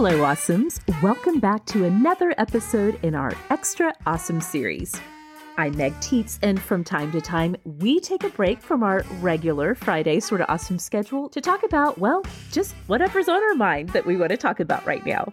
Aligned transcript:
Hello, 0.00 0.18
Awesomes. 0.18 0.78
Welcome 1.02 1.40
back 1.40 1.66
to 1.66 1.84
another 1.84 2.32
episode 2.38 3.00
in 3.02 3.16
our 3.16 3.32
Extra 3.50 3.92
Awesome 4.06 4.40
series. 4.40 4.94
I'm 5.56 5.76
Meg 5.76 5.92
Tietz, 5.94 6.38
and 6.40 6.62
from 6.62 6.84
time 6.84 7.10
to 7.10 7.20
time, 7.20 7.56
we 7.64 7.98
take 7.98 8.22
a 8.22 8.28
break 8.28 8.62
from 8.62 8.84
our 8.84 9.02
regular 9.18 9.74
Friday 9.74 10.20
sort 10.20 10.40
of 10.40 10.48
awesome 10.48 10.78
schedule 10.78 11.28
to 11.30 11.40
talk 11.40 11.64
about, 11.64 11.98
well, 11.98 12.22
just 12.52 12.76
whatever's 12.86 13.28
on 13.28 13.42
our 13.42 13.56
mind 13.56 13.88
that 13.88 14.06
we 14.06 14.16
want 14.16 14.30
to 14.30 14.36
talk 14.36 14.60
about 14.60 14.86
right 14.86 15.04
now. 15.04 15.32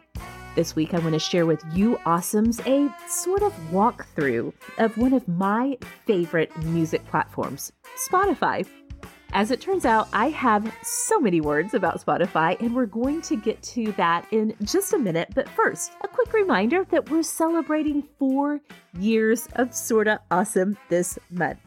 This 0.56 0.76
week, 0.76 0.96
I 0.96 1.00
want 1.00 1.14
to 1.14 1.20
share 1.20 1.46
with 1.46 1.64
you 1.72 2.00
awesomes 2.08 2.60
a 2.66 2.92
sort 3.08 3.44
of 3.44 3.54
walkthrough 3.70 4.52
of 4.80 4.98
one 4.98 5.14
of 5.14 5.28
my 5.28 5.78
favorite 6.08 6.58
music 6.64 7.06
platforms, 7.06 7.72
Spotify. 8.10 8.68
As 9.34 9.52
it 9.52 9.60
turns 9.60 9.86
out, 9.86 10.08
I 10.14 10.30
have 10.30 10.74
so 10.82 11.20
many 11.20 11.42
words 11.42 11.74
about 11.74 12.04
Spotify, 12.04 12.60
and 12.62 12.74
we're 12.74 12.86
going 12.86 13.22
to 13.24 13.36
get 13.36 13.62
to 13.64 13.92
that 13.94 14.26
in 14.32 14.56
just 14.64 14.94
a 14.94 14.98
minute. 14.98 15.30
But 15.36 15.50
first, 15.50 15.92
a 16.02 16.08
quick 16.08 16.32
reminder 16.32 16.86
that 16.92 17.10
we're 17.10 17.24
celebrating 17.24 18.04
four 18.18 18.62
years 18.98 19.48
of 19.56 19.74
Sorta 19.76 20.22
Awesome 20.32 20.78
this 20.90 21.20
month. 21.30 21.60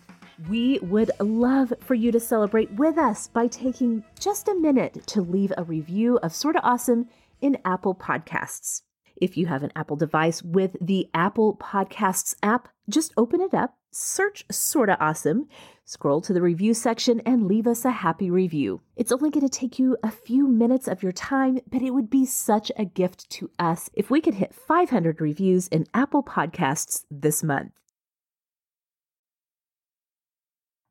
We 0.48 0.78
would 0.82 1.10
love 1.20 1.72
for 1.80 1.94
you 1.94 2.12
to 2.12 2.20
celebrate 2.20 2.70
with 2.72 2.96
us 2.96 3.28
by 3.28 3.48
taking 3.48 4.04
just 4.18 4.48
a 4.48 4.54
minute 4.54 5.06
to 5.08 5.20
leave 5.20 5.52
a 5.56 5.64
review 5.64 6.18
of 6.22 6.34
Sorta 6.34 6.62
Awesome 6.62 7.08
in 7.40 7.58
Apple 7.64 7.94
Podcasts. 7.94 8.82
If 9.20 9.36
you 9.36 9.46
have 9.46 9.64
an 9.64 9.72
Apple 9.74 9.96
device 9.96 10.42
with 10.42 10.76
the 10.80 11.08
Apple 11.12 11.56
Podcasts 11.56 12.34
app, 12.42 12.68
just 12.88 13.12
open 13.16 13.40
it 13.40 13.52
up, 13.52 13.76
search 13.90 14.44
Sorta 14.50 14.96
Awesome, 15.00 15.48
scroll 15.84 16.20
to 16.22 16.32
the 16.32 16.42
review 16.42 16.74
section, 16.74 17.20
and 17.20 17.46
leave 17.46 17.66
us 17.66 17.84
a 17.84 17.90
happy 17.90 18.30
review. 18.30 18.80
It's 18.96 19.12
only 19.12 19.30
going 19.30 19.48
to 19.48 19.58
take 19.58 19.78
you 19.78 19.96
a 20.02 20.10
few 20.10 20.46
minutes 20.46 20.88
of 20.88 21.02
your 21.02 21.12
time, 21.12 21.60
but 21.70 21.82
it 21.82 21.90
would 21.90 22.10
be 22.10 22.26
such 22.26 22.70
a 22.76 22.84
gift 22.84 23.30
to 23.30 23.50
us 23.58 23.90
if 23.94 24.10
we 24.10 24.20
could 24.20 24.34
hit 24.34 24.54
500 24.54 25.20
reviews 25.20 25.68
in 25.68 25.86
Apple 25.94 26.22
Podcasts 26.22 27.04
this 27.10 27.42
month. 27.42 27.72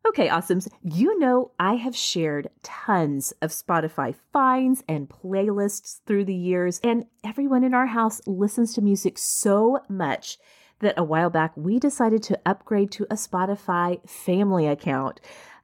Okay, 0.07 0.29
awesomes. 0.29 0.69
You 0.83 1.19
know, 1.19 1.51
I 1.59 1.75
have 1.75 1.95
shared 1.95 2.49
tons 2.63 3.33
of 3.41 3.51
Spotify 3.51 4.15
finds 4.31 4.81
and 4.87 5.09
playlists 5.09 5.99
through 6.05 6.25
the 6.25 6.33
years, 6.33 6.79
and 6.81 7.05
everyone 7.25 7.65
in 7.65 7.73
our 7.73 7.87
house 7.87 8.21
listens 8.25 8.73
to 8.73 8.81
music 8.81 9.17
so 9.17 9.79
much 9.89 10.37
that 10.79 10.97
a 10.97 11.03
while 11.03 11.29
back 11.29 11.55
we 11.55 11.79
decided 11.79 12.23
to 12.23 12.39
upgrade 12.45 12.91
to 12.91 13.05
a 13.09 13.15
Spotify 13.15 14.07
family 14.09 14.67
account. 14.67 15.19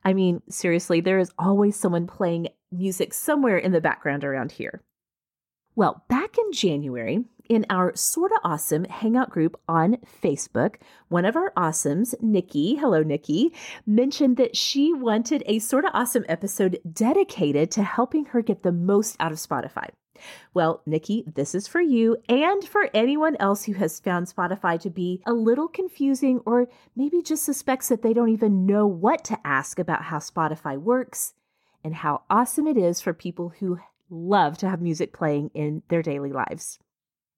I 0.05 0.13
mean, 0.13 0.41
seriously, 0.49 1.01
there 1.01 1.19
is 1.19 1.31
always 1.37 1.75
someone 1.75 2.07
playing 2.07 2.49
music 2.71 3.13
somewhere 3.13 3.57
in 3.57 3.71
the 3.71 3.81
background 3.81 4.23
around 4.23 4.53
here. 4.53 4.81
Well, 5.75 6.03
back 6.07 6.37
in 6.37 6.51
January, 6.51 7.23
in 7.49 7.65
our 7.69 7.95
Sorta 7.95 8.39
Awesome 8.43 8.85
Hangout 8.85 9.29
group 9.29 9.59
on 9.67 9.97
Facebook, 10.21 10.75
one 11.09 11.25
of 11.25 11.35
our 11.35 11.51
awesomes, 11.57 12.13
Nikki, 12.21 12.75
hello 12.75 13.01
Nikki, 13.01 13.53
mentioned 13.85 14.37
that 14.37 14.55
she 14.55 14.93
wanted 14.93 15.43
a 15.45 15.59
Sorta 15.59 15.89
Awesome 15.93 16.25
episode 16.29 16.79
dedicated 16.91 17.71
to 17.71 17.83
helping 17.83 18.25
her 18.25 18.41
get 18.41 18.63
the 18.63 18.71
most 18.71 19.15
out 19.19 19.31
of 19.31 19.39
Spotify. 19.39 19.89
Well, 20.53 20.81
Nikki, 20.85 21.23
this 21.33 21.55
is 21.55 21.67
for 21.67 21.81
you 21.81 22.17
and 22.29 22.63
for 22.63 22.89
anyone 22.93 23.35
else 23.39 23.65
who 23.65 23.73
has 23.73 23.99
found 23.99 24.27
Spotify 24.27 24.79
to 24.81 24.89
be 24.89 25.21
a 25.25 25.33
little 25.33 25.67
confusing 25.67 26.41
or 26.45 26.67
maybe 26.95 27.21
just 27.21 27.43
suspects 27.43 27.89
that 27.89 28.01
they 28.01 28.13
don't 28.13 28.29
even 28.29 28.65
know 28.65 28.85
what 28.85 29.23
to 29.25 29.39
ask 29.43 29.79
about 29.79 30.03
how 30.03 30.19
Spotify 30.19 30.77
works 30.77 31.33
and 31.83 31.95
how 31.95 32.23
awesome 32.29 32.67
it 32.67 32.77
is 32.77 33.01
for 33.01 33.13
people 33.13 33.49
who 33.59 33.79
love 34.09 34.57
to 34.59 34.69
have 34.69 34.81
music 34.81 35.13
playing 35.13 35.49
in 35.53 35.81
their 35.89 36.01
daily 36.01 36.31
lives. 36.31 36.79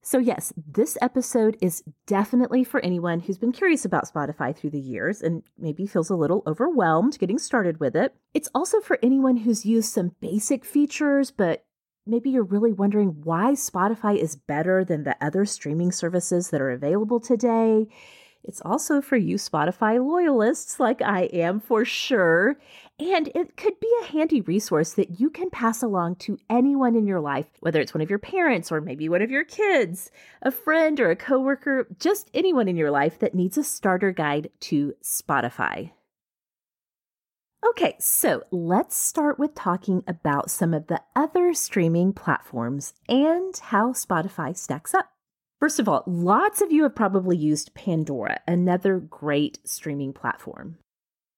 So, 0.06 0.20
yes, 0.20 0.54
this 0.56 1.00
episode 1.02 1.58
is 1.62 1.84
definitely 2.06 2.64
for 2.64 2.80
anyone 2.82 3.22
who's 3.22 3.40
been 3.40 3.52
curious 3.52 3.86
about 3.86 4.08
Spotify 4.08 4.56
through 4.56 4.70
the 4.70 4.80
years 4.80 5.24
and 5.24 5.42
maybe 5.58 5.88
feels 5.88 6.12
a 6.12 6.16
little 6.16 6.44
overwhelmed 6.46 7.18
getting 7.18 7.40
started 7.40 7.80
with 7.80 7.96
it. 7.96 8.14
It's 8.32 8.50
also 8.54 8.82
for 8.82 9.00
anyone 9.02 9.38
who's 9.38 9.66
used 9.66 9.92
some 9.92 10.12
basic 10.20 10.64
features, 10.64 11.32
but 11.32 11.65
maybe 12.06 12.30
you're 12.30 12.44
really 12.44 12.74
wondering 12.74 13.22
why 13.24 13.52
Spotify 13.54 14.18
is 14.18 14.36
better 14.36 14.84
than 14.84 15.04
the 15.04 15.16
other 15.22 15.46
streaming 15.46 15.92
services 15.92 16.50
that 16.50 16.62
are 16.62 16.72
available 16.72 17.20
today. 17.20 17.88
It's 18.48 18.62
also 18.62 19.02
for 19.02 19.18
you 19.18 19.38
Spotify 19.38 19.98
loyalists 20.04 20.80
like 20.80 21.02
I 21.02 21.24
am 21.34 21.60
for 21.60 21.84
sure. 21.84 22.58
And 23.00 23.30
it 23.34 23.58
could 23.58 23.80
be 23.80 23.92
a 24.02 24.06
handy 24.06 24.42
resource 24.42 24.94
that 24.94 25.20
you 25.20 25.32
can 25.32 25.50
pass 25.50 25.82
along 25.82 26.18
to 26.18 26.38
anyone 26.48 26.96
in 26.96 27.08
your 27.08 27.20
life, 27.20 27.48
whether 27.62 27.82
it's 27.82 27.94
one 27.94 28.02
of 28.02 28.10
your 28.10 28.20
parents 28.20 28.72
or 28.72 28.82
maybe 28.82 29.10
one 29.10 29.24
of 29.24 29.32
your 29.32 29.44
kids, 29.44 30.12
a 30.44 30.52
friend 30.52 31.00
or 31.00 31.10
a 31.10 31.16
coworker, 31.16 31.88
just 32.00 32.30
anyone 32.36 32.68
in 32.68 32.78
your 32.78 32.92
life 32.92 33.18
that 33.20 33.34
needs 33.34 33.58
a 33.58 33.64
starter 33.64 34.12
guide 34.12 34.52
to 34.60 34.94
Spotify. 35.04 35.92
Okay, 37.78 37.98
so 38.00 38.42
let's 38.52 38.96
start 38.96 39.38
with 39.38 39.54
talking 39.54 40.02
about 40.08 40.50
some 40.50 40.74
of 40.74 40.88
the 40.88 41.02
other 41.14 41.54
streaming 41.54 42.14
platforms 42.14 42.94
and 43.10 43.54
how 43.58 43.92
Spotify 43.92 44.56
stacks 44.56 44.94
up. 44.94 45.10
First 45.60 45.82
of 45.82 45.90
all, 45.90 46.06
lots 46.08 46.62
of 46.62 46.72
you 46.72 46.84
have 46.84 46.96
probably 46.96 47.36
used 47.36 47.74
Pandora, 47.74 48.40
another 48.48 49.00
great 49.00 49.60
streaming 49.66 50.14
platform. 50.14 50.78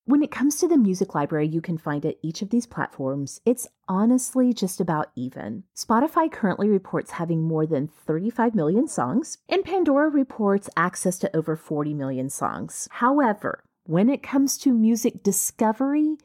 When 0.05 0.21
it 0.21 0.29
comes 0.29 0.57
to 0.57 0.67
the 0.67 0.77
music 0.77 1.15
library 1.15 1.47
you 1.47 1.59
can 1.59 1.79
find 1.79 2.05
at 2.05 2.19
each 2.21 2.43
of 2.43 2.51
these 2.51 2.67
platforms, 2.67 3.41
it's 3.43 3.67
honestly 3.87 4.53
just 4.53 4.79
about 4.79 5.07
even. 5.15 5.63
Spotify 5.75 6.31
currently 6.31 6.69
reports 6.69 7.09
having 7.09 7.47
more 7.47 7.65
than 7.65 7.87
35 7.87 8.53
million 8.53 8.87
songs, 8.87 9.39
and 9.49 9.65
Pandora 9.65 10.07
reports 10.07 10.69
access 10.77 11.17
to 11.17 11.35
over 11.35 11.55
40 11.55 11.95
million 11.95 12.29
songs. 12.29 12.87
However, 12.91 13.63
when 13.87 14.09
it 14.09 14.21
comes 14.21 14.57
to 14.59 14.73
music 14.73 15.23
discovery, 15.23 16.17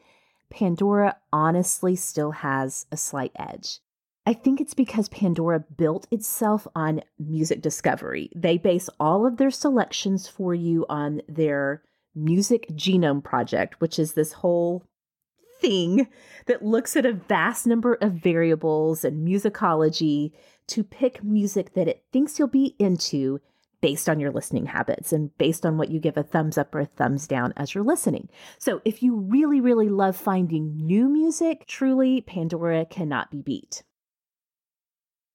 Pandora 0.53 1.17
honestly 1.33 1.97
still 1.97 2.31
has 2.31 2.87
a 2.93 2.97
slight 2.97 3.33
edge. 3.39 3.81
I 4.27 4.35
think 4.35 4.61
it's 4.61 4.75
because 4.75 5.09
Pandora 5.09 5.65
built 5.77 6.07
itself 6.13 6.69
on 6.77 7.03
music 7.19 7.63
discovery. 7.63 8.31
They 8.37 8.59
base 8.59 8.89
all 9.01 9.27
of 9.27 9.39
their 9.39 9.51
selections 9.51 10.29
for 10.29 10.55
you 10.55 10.87
on 10.89 11.23
their 11.27 11.83
Music 12.15 12.69
Genome 12.73 13.25
Project, 13.25 13.81
which 13.81 13.99
is 13.99 14.12
this 14.12 14.35
whole 14.35 14.85
thing 15.59 16.07
that 16.47 16.65
looks 16.65 16.97
at 16.97 17.07
a 17.07 17.15
vast 17.15 17.67
number 17.67 17.95
of 17.95 18.12
variables 18.12 19.05
and 19.05 19.27
musicology 19.27 20.33
to 20.67 20.85
pick 20.85 21.25
music 21.25 21.73
that 21.75 21.89
it 21.89 22.05
thinks 22.12 22.39
you'll 22.39 22.49
be 22.49 22.77
into 22.79 23.41
based 23.82 24.09
on 24.09 24.19
your 24.19 24.31
listening 24.31 24.65
habits 24.65 25.12
and 25.12 25.37
based 25.37 25.66
on 25.66 25.76
what 25.76 25.91
you 25.91 26.00
give 26.00 26.16
a 26.16 26.22
thumbs 26.22 26.56
up 26.56 26.75
or 26.75 26.81
a 26.81 26.87
thumbs 26.87 27.26
down 27.26 27.53
as 27.56 27.75
you're 27.75 27.84
listening. 27.84 28.31
So 28.59 28.81
if 28.84 29.03
you 29.03 29.16
really, 29.16 29.60
really 29.60 29.91
love 29.91 30.16
finding 30.16 30.78
new 30.78 31.09
music, 31.09 31.66
truly 31.66 32.22
Pandora 32.22 32.87
cannot 32.87 33.31
be 33.31 33.43
beat. 33.43 33.82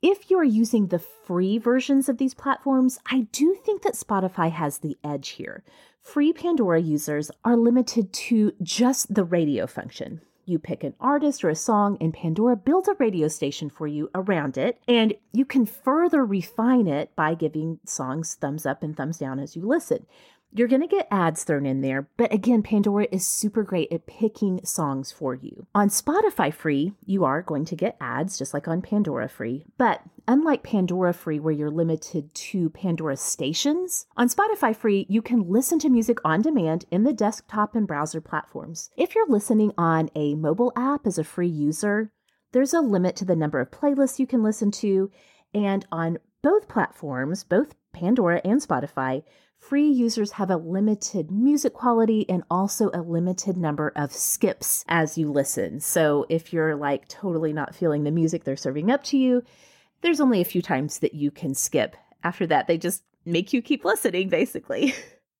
If 0.02 0.32
you 0.32 0.38
are 0.38 0.44
using 0.44 0.88
the 0.88 1.00
free 1.00 1.58
versions 1.58 2.08
of 2.08 2.18
these 2.18 2.34
platforms, 2.34 3.00
I 3.12 3.28
do 3.32 3.56
think 3.56 3.82
that 3.82 3.94
Spotify 3.96 4.52
has 4.52 4.78
the 4.78 4.96
edge 5.04 5.30
here. 5.30 5.64
Free 6.02 6.32
Pandora 6.32 6.80
users 6.80 7.30
are 7.44 7.58
limited 7.58 8.14
to 8.14 8.54
just 8.62 9.14
the 9.14 9.26
radio 9.26 9.68
function. 9.68 10.22
You 10.50 10.60
pick 10.60 10.86
an 10.86 10.94
artist 11.02 11.44
or 11.44 11.50
a 11.50 11.56
song, 11.56 11.98
and 12.00 12.14
Pandora 12.14 12.56
builds 12.56 12.88
a 12.88 12.94
radio 12.94 13.28
station 13.28 13.70
for 13.70 13.86
you 13.86 14.10
around 14.16 14.58
it. 14.58 14.80
And 14.88 15.14
you 15.34 15.44
can 15.44 15.66
further 15.66 16.26
refine 16.26 16.88
it 16.88 17.14
by 17.18 17.36
giving 17.36 17.80
songs 17.86 18.34
thumbs 18.36 18.66
up 18.66 18.82
and 18.82 18.96
thumbs 18.96 19.18
down 19.18 19.40
as 19.40 19.58
you 19.58 19.68
listen. 19.68 20.06
You're 20.58 20.68
going 20.68 20.82
to 20.82 20.88
get 20.88 21.08
ads 21.12 21.44
thrown 21.44 21.68
in 21.68 21.82
there, 21.82 22.10
but 22.18 22.34
again, 22.34 22.64
Pandora 22.64 23.08
is 23.12 23.28
super 23.28 23.62
great 23.62 23.92
at 23.92 24.08
picking 24.08 24.60
songs 24.66 25.12
for 25.12 25.36
you. 25.36 25.68
On 25.76 25.88
Spotify 25.88 26.52
free, 26.52 26.94
you 27.06 27.24
are 27.26 27.44
going 27.44 27.64
to 27.66 27.76
get 27.76 27.96
ads 28.02 28.40
just 28.40 28.56
like 28.56 28.68
on 28.68 28.82
Pandora 28.82 29.30
free, 29.30 29.66
but 29.78 30.02
unlike 30.28 30.64
Pandora 30.64 31.14
free, 31.14 31.40
where 31.40 31.54
you're 31.54 31.70
limited 31.70 32.34
to 32.34 32.72
Pandora 32.72 33.18
stations, 33.18 34.08
on 34.18 34.30
Spotify 34.30 34.76
free, 34.76 35.06
you 35.08 35.22
can 35.22 35.48
listen 35.48 35.78
to 35.78 35.90
music 35.90 36.18
on 36.26 36.42
demand 36.42 36.86
in 36.90 37.04
the 37.04 37.14
desktop 37.14 37.76
and 37.76 37.86
browser 37.86 38.20
platforms. 38.20 38.90
If 38.98 39.14
you're 39.14 39.30
listening 39.30 39.74
on 39.78 40.10
a 40.16 40.34
mobile 40.34 40.74
app 40.76 41.06
as 41.06 41.20
a 41.20 41.24
free 41.24 41.48
user, 41.48 42.12
there's 42.52 42.74
a 42.74 42.82
limit 42.82 43.16
to 43.18 43.26
the 43.26 43.36
number 43.36 43.60
of 43.60 43.70
playlists 43.70 44.18
you 44.18 44.26
can 44.26 44.42
listen 44.42 44.72
to, 44.72 45.12
and 45.54 45.86
on 45.92 46.18
both 46.42 46.68
platforms, 46.68 47.44
both 47.44 47.76
Pandora 47.94 48.42
and 48.44 48.60
Spotify, 48.60 49.24
free 49.60 49.88
users 49.88 50.34
have 50.34 50.50
a 50.50 50.58
limited 50.58 51.32
music 51.32 51.74
quality 51.74 52.26
and 52.30 52.44
also 52.50 52.90
a 52.94 53.02
limited 53.02 53.58
number 53.58 53.92
of 53.96 54.12
skips 54.12 54.86
as 54.88 55.18
you 55.18 55.32
listen. 55.32 55.80
So 55.80 56.26
if 56.30 56.54
you're 56.54 56.76
like 56.76 57.08
totally 57.08 57.54
not 57.54 57.76
feeling 57.76 58.04
the 58.04 58.12
music 58.12 58.44
they're 58.44 58.56
serving 58.56 58.92
up 58.92 59.04
to 59.06 59.18
you, 59.18 59.44
there's 60.02 60.22
only 60.22 60.42
a 60.42 60.46
few 60.46 60.62
times 60.62 61.00
that 61.00 61.14
you 61.14 61.32
can 61.32 61.54
skip. 61.54 61.96
After 62.24 62.48
that, 62.48 62.68
they 62.68 62.78
just 62.78 63.04
make 63.26 63.54
you 63.54 63.62
keep 63.62 63.84
listening, 63.84 64.30
basically. 64.30 64.94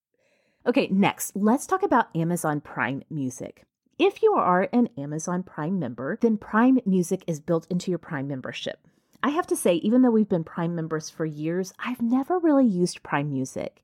okay, 0.66 0.88
next, 0.88 1.36
let's 1.36 1.66
talk 1.66 1.84
about 1.84 2.16
Amazon 2.16 2.62
Prime 2.62 3.04
Music. 3.10 3.64
If 4.00 4.22
you 4.22 4.34
are 4.34 4.70
an 4.74 4.90
Amazon 4.98 5.42
Prime 5.42 5.80
member, 5.80 6.18
then 6.22 6.38
Prime 6.38 6.80
Music 6.86 7.24
is 7.28 7.40
built 7.40 7.66
into 7.70 7.90
your 7.92 7.98
Prime 7.98 8.28
membership. 8.28 8.88
I 9.24 9.30
have 9.30 9.48
to 9.48 9.56
say, 9.56 9.76
even 9.76 10.02
though 10.02 10.12
we've 10.12 10.30
been 10.30 10.44
Prime 10.44 10.76
members 10.76 11.10
for 11.10 11.26
years, 11.26 11.74
I've 11.80 12.02
never 12.02 12.40
really 12.40 12.66
used 12.66 13.04
Prime 13.04 13.32
Music. 13.32 13.84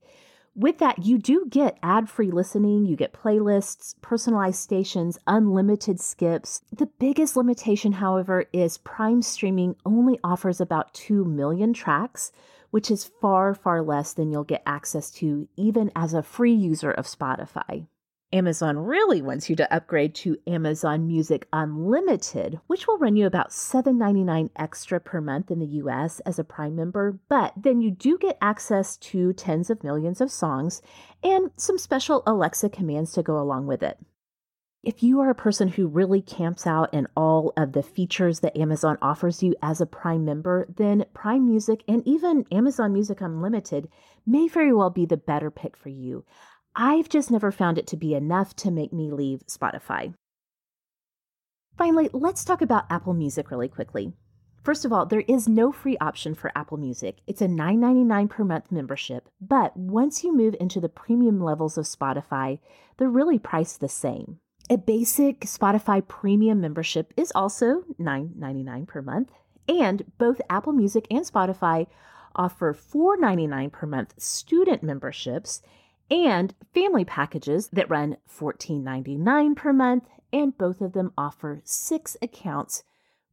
With 0.56 0.78
that, 0.78 1.04
you 1.04 1.18
do 1.18 1.46
get 1.48 1.78
ad 1.82 2.08
free 2.08 2.30
listening, 2.30 2.86
you 2.86 2.94
get 2.94 3.12
playlists, 3.12 3.96
personalized 4.00 4.60
stations, 4.60 5.18
unlimited 5.26 5.98
skips. 5.98 6.62
The 6.72 6.86
biggest 6.86 7.36
limitation, 7.36 7.92
however, 7.92 8.44
is 8.52 8.78
Prime 8.78 9.20
streaming 9.22 9.74
only 9.84 10.20
offers 10.22 10.60
about 10.60 10.94
2 10.94 11.24
million 11.24 11.72
tracks, 11.72 12.30
which 12.70 12.88
is 12.88 13.10
far, 13.20 13.52
far 13.54 13.82
less 13.82 14.12
than 14.12 14.30
you'll 14.30 14.44
get 14.44 14.62
access 14.64 15.10
to 15.12 15.48
even 15.56 15.90
as 15.96 16.14
a 16.14 16.22
free 16.22 16.54
user 16.54 16.92
of 16.92 17.06
Spotify. 17.06 17.88
Amazon 18.32 18.78
really 18.78 19.22
wants 19.22 19.48
you 19.48 19.54
to 19.56 19.72
upgrade 19.72 20.14
to 20.14 20.36
Amazon 20.46 21.06
Music 21.06 21.46
Unlimited, 21.52 22.58
which 22.66 22.86
will 22.86 22.98
run 22.98 23.14
you 23.14 23.26
about 23.26 23.50
$7.99 23.50 24.50
extra 24.56 24.98
per 24.98 25.20
month 25.20 25.50
in 25.50 25.60
the 25.60 25.66
US 25.66 26.20
as 26.20 26.38
a 26.38 26.44
Prime 26.44 26.74
member, 26.74 27.18
but 27.28 27.52
then 27.56 27.80
you 27.80 27.90
do 27.90 28.18
get 28.18 28.38
access 28.40 28.96
to 28.96 29.32
tens 29.32 29.70
of 29.70 29.84
millions 29.84 30.20
of 30.20 30.32
songs 30.32 30.82
and 31.22 31.50
some 31.56 31.78
special 31.78 32.22
Alexa 32.26 32.70
commands 32.70 33.12
to 33.12 33.22
go 33.22 33.38
along 33.38 33.66
with 33.66 33.82
it. 33.82 33.98
If 34.84 35.02
you 35.02 35.20
are 35.20 35.30
a 35.30 35.34
person 35.34 35.68
who 35.68 35.86
really 35.86 36.20
camps 36.20 36.66
out 36.66 36.92
in 36.92 37.06
all 37.16 37.54
of 37.56 37.72
the 37.72 37.82
features 37.82 38.40
that 38.40 38.56
Amazon 38.56 38.98
offers 39.00 39.42
you 39.42 39.54
as 39.62 39.80
a 39.80 39.86
Prime 39.86 40.26
member, 40.26 40.66
then 40.76 41.06
Prime 41.14 41.46
Music 41.46 41.82
and 41.88 42.06
even 42.06 42.44
Amazon 42.52 42.92
Music 42.92 43.22
Unlimited 43.22 43.88
may 44.26 44.46
very 44.46 44.74
well 44.74 44.90
be 44.90 45.06
the 45.06 45.16
better 45.16 45.50
pick 45.50 45.74
for 45.74 45.88
you. 45.88 46.26
I've 46.76 47.08
just 47.08 47.30
never 47.30 47.52
found 47.52 47.78
it 47.78 47.86
to 47.88 47.96
be 47.96 48.14
enough 48.14 48.56
to 48.56 48.70
make 48.70 48.92
me 48.92 49.10
leave 49.10 49.46
Spotify. 49.46 50.14
Finally, 51.76 52.10
let's 52.12 52.44
talk 52.44 52.62
about 52.62 52.90
Apple 52.90 53.14
Music 53.14 53.50
really 53.50 53.68
quickly. 53.68 54.12
First 54.64 54.84
of 54.84 54.92
all, 54.92 55.06
there 55.06 55.24
is 55.28 55.46
no 55.46 55.70
free 55.72 55.96
option 56.00 56.34
for 56.34 56.50
Apple 56.56 56.78
Music. 56.78 57.18
It's 57.26 57.42
a 57.42 57.46
$9.99 57.46 58.30
per 58.30 58.44
month 58.44 58.72
membership, 58.72 59.28
but 59.40 59.76
once 59.76 60.24
you 60.24 60.34
move 60.34 60.56
into 60.58 60.80
the 60.80 60.88
premium 60.88 61.40
levels 61.40 61.76
of 61.76 61.84
Spotify, 61.84 62.58
they're 62.96 63.08
really 63.08 63.38
priced 63.38 63.80
the 63.80 63.88
same. 63.88 64.38
A 64.70 64.78
basic 64.78 65.40
Spotify 65.40 66.06
premium 66.06 66.60
membership 66.60 67.12
is 67.16 67.30
also 67.34 67.84
$9.99 68.00 68.86
per 68.86 69.02
month, 69.02 69.30
and 69.68 70.04
both 70.16 70.40
Apple 70.48 70.72
Music 70.72 71.06
and 71.10 71.24
Spotify 71.24 71.86
offer 72.34 72.72
$4.99 72.72 73.70
per 73.70 73.86
month 73.86 74.14
student 74.16 74.82
memberships 74.82 75.60
and 76.10 76.54
family 76.72 77.04
packages 77.04 77.68
that 77.68 77.90
run 77.90 78.16
$14.99 78.28 79.56
per 79.56 79.72
month, 79.72 80.04
and 80.32 80.56
both 80.56 80.80
of 80.80 80.92
them 80.92 81.12
offer 81.16 81.60
six 81.64 82.16
accounts 82.20 82.82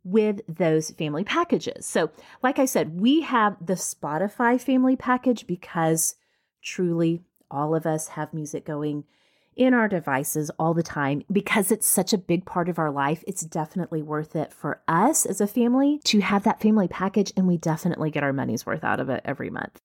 with 0.03 0.41
those 0.47 0.91
family 0.91 1.23
packages. 1.23 1.85
So, 1.85 2.11
like 2.41 2.59
I 2.59 2.65
said, 2.65 2.99
we 2.99 3.21
have 3.21 3.57
the 3.63 3.73
Spotify 3.73 4.59
family 4.59 4.95
package 4.95 5.45
because 5.45 6.15
truly 6.61 7.21
all 7.49 7.75
of 7.75 7.85
us 7.85 8.09
have 8.09 8.33
music 8.33 8.65
going 8.65 9.03
in 9.55 9.73
our 9.73 9.87
devices 9.87 10.49
all 10.57 10.73
the 10.73 10.81
time 10.81 11.23
because 11.31 11.71
it's 11.71 11.87
such 11.87 12.13
a 12.13 12.17
big 12.17 12.45
part 12.45 12.69
of 12.69 12.79
our 12.79 12.89
life. 12.89 13.23
It's 13.27 13.41
definitely 13.41 14.01
worth 14.01 14.35
it 14.35 14.53
for 14.53 14.81
us 14.87 15.25
as 15.25 15.41
a 15.41 15.47
family 15.47 15.99
to 16.05 16.19
have 16.21 16.43
that 16.43 16.61
family 16.61 16.87
package, 16.87 17.33
and 17.35 17.47
we 17.47 17.57
definitely 17.57 18.11
get 18.11 18.23
our 18.23 18.33
money's 18.33 18.65
worth 18.65 18.83
out 18.83 18.99
of 18.99 19.09
it 19.09 19.21
every 19.25 19.49
month. 19.49 19.81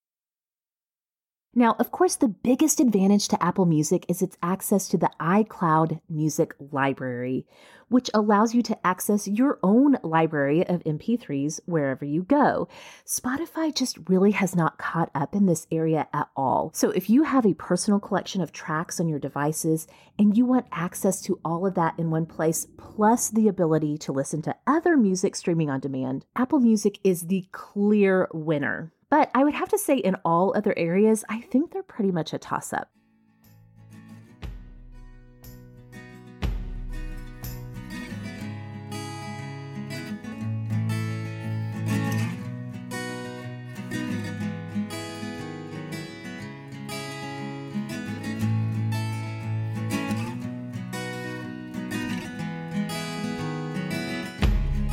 Now, 1.58 1.75
of 1.79 1.91
course, 1.91 2.17
the 2.17 2.29
biggest 2.29 2.81
advantage 2.81 3.29
to 3.29 3.43
Apple 3.43 3.64
Music 3.64 4.05
is 4.11 4.20
its 4.20 4.37
access 4.43 4.88
to 4.88 4.99
the 4.99 5.11
iCloud 5.19 6.03
Music 6.06 6.55
Library, 6.70 7.47
which 7.88 8.11
allows 8.12 8.55
you 8.55 8.62
to 8.64 8.87
access 8.87 9.26
your 9.26 9.58
own 9.62 9.97
library 10.03 10.67
of 10.67 10.85
MP3s 10.85 11.61
wherever 11.64 12.05
you 12.05 12.25
go. 12.25 12.69
Spotify 13.06 13.75
just 13.75 13.97
really 14.06 14.32
has 14.32 14.55
not 14.55 14.76
caught 14.76 15.11
up 15.14 15.35
in 15.35 15.47
this 15.47 15.67
area 15.73 16.06
at 16.12 16.29
all. 16.37 16.73
So, 16.75 16.91
if 16.91 17.08
you 17.08 17.23
have 17.23 17.47
a 17.47 17.55
personal 17.55 18.00
collection 18.00 18.43
of 18.43 18.52
tracks 18.52 19.00
on 19.00 19.09
your 19.09 19.19
devices 19.19 19.87
and 20.19 20.37
you 20.37 20.44
want 20.44 20.67
access 20.73 21.23
to 21.23 21.41
all 21.43 21.67
of 21.67 21.75
that 21.76 21.94
in 21.99 22.11
one 22.11 22.26
place, 22.26 22.67
plus 22.76 23.31
the 23.31 23.49
ability 23.49 23.97
to 23.97 24.12
listen 24.12 24.43
to 24.43 24.55
other 24.67 24.94
music 24.94 25.35
streaming 25.35 25.70
on 25.70 25.81
demand, 25.81 26.26
Apple 26.37 26.61
Music 26.61 26.99
is 27.02 27.29
the 27.29 27.47
clear 27.50 28.29
winner. 28.35 28.93
But 29.08 29.31
I 29.35 29.44
would 29.44 29.55
have 29.55 29.69
to 29.69 29.79
say, 29.79 29.97
in 29.97 30.17
all 30.25 30.53
other 30.56 30.75
areas, 30.76 31.25
I 31.29 31.41
think 31.41 31.70
they're 31.70 31.82
pretty 31.82 32.11
much 32.11 32.32
a 32.32 32.38
toss 32.38 32.73
up. 32.73 32.91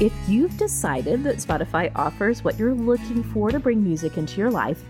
If 0.04 0.12
you've 0.28 0.58
decided 0.58 1.24
that 1.24 1.38
Spotify 1.38 1.90
offers 1.96 2.44
what 2.44 2.60
you're 2.60 2.74
looking 2.74 3.24
for 3.24 3.52
to 3.52 3.58
bring 3.58 3.82
music 3.82 4.18
into 4.18 4.38
your 4.38 4.52
life, 4.52 4.84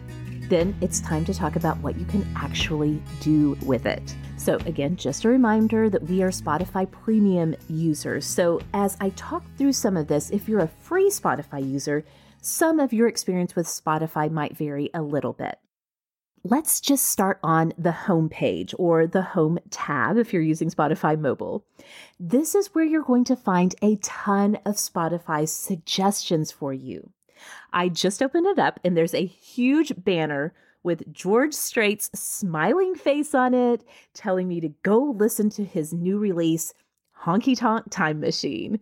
then 0.50 0.76
it's 0.82 1.02
time 1.02 1.24
to 1.26 1.36
talk 1.36 1.56
about 1.56 1.78
what 1.82 2.00
you 2.00 2.06
can 2.06 2.28
actually 2.36 3.00
do 3.20 3.56
with 3.64 3.86
it. 3.86 4.16
So, 4.38 4.56
again, 4.66 4.96
just 4.96 5.24
a 5.24 5.30
reminder 5.30 5.88
that 5.88 6.02
we 6.02 6.24
are 6.24 6.32
Spotify 6.32 6.90
premium 6.90 7.54
users. 7.70 8.26
So, 8.26 8.60
as 8.74 8.98
I 9.00 9.10
talk 9.12 9.44
through 9.56 9.74
some 9.74 9.98
of 9.98 10.08
this, 10.08 10.32
if 10.32 10.50
you're 10.50 10.62
a 10.62 10.68
free 10.68 11.12
Spotify 11.12 11.64
user, 11.64 12.04
some 12.42 12.80
of 12.80 12.92
your 12.92 13.08
experience 13.08 13.56
with 13.56 13.68
Spotify 13.68 14.32
might 14.32 14.58
vary 14.58 14.90
a 14.96 15.04
little 15.04 15.34
bit. 15.34 15.60
Let's 16.46 16.82
just 16.82 17.06
start 17.06 17.40
on 17.42 17.72
the 17.78 17.94
home 17.94 18.28
page 18.28 18.76
or 18.78 19.08
the 19.08 19.22
home 19.22 19.60
tab 19.70 20.18
if 20.18 20.34
you're 20.34 20.42
using 20.42 20.70
Spotify 20.70 21.18
mobile. 21.18 21.64
This 22.20 22.54
is 22.54 22.76
where 22.76 22.84
you're 22.84 23.02
going 23.02 23.24
to 23.26 23.38
find 23.38 23.74
a 23.82 23.96
ton 24.04 24.58
of 24.66 24.76
Spotify's 24.76 25.54
suggestions 25.54 26.52
for 26.52 26.74
you. 26.74 27.12
I 27.72 27.88
just 27.88 28.22
opened 28.22 28.46
it 28.48 28.60
up 28.60 28.82
and 28.84 28.98
there's 28.98 29.14
a 29.14 29.26
huge 29.26 29.94
banner 29.98 30.54
with 30.84 31.14
George 31.14 31.54
Strait's 31.54 32.10
smiling 32.14 32.96
face 32.96 33.34
on 33.34 33.54
it 33.54 33.86
telling 34.14 34.50
me 34.50 34.60
to 34.60 34.74
go 34.84 35.00
listen 35.00 35.50
to 35.52 35.64
his 35.64 35.94
new 35.94 36.18
release, 36.18 36.74
Honky 37.22 37.58
Tonk 37.58 37.90
Time 37.90 38.20
Machine. 38.20 38.82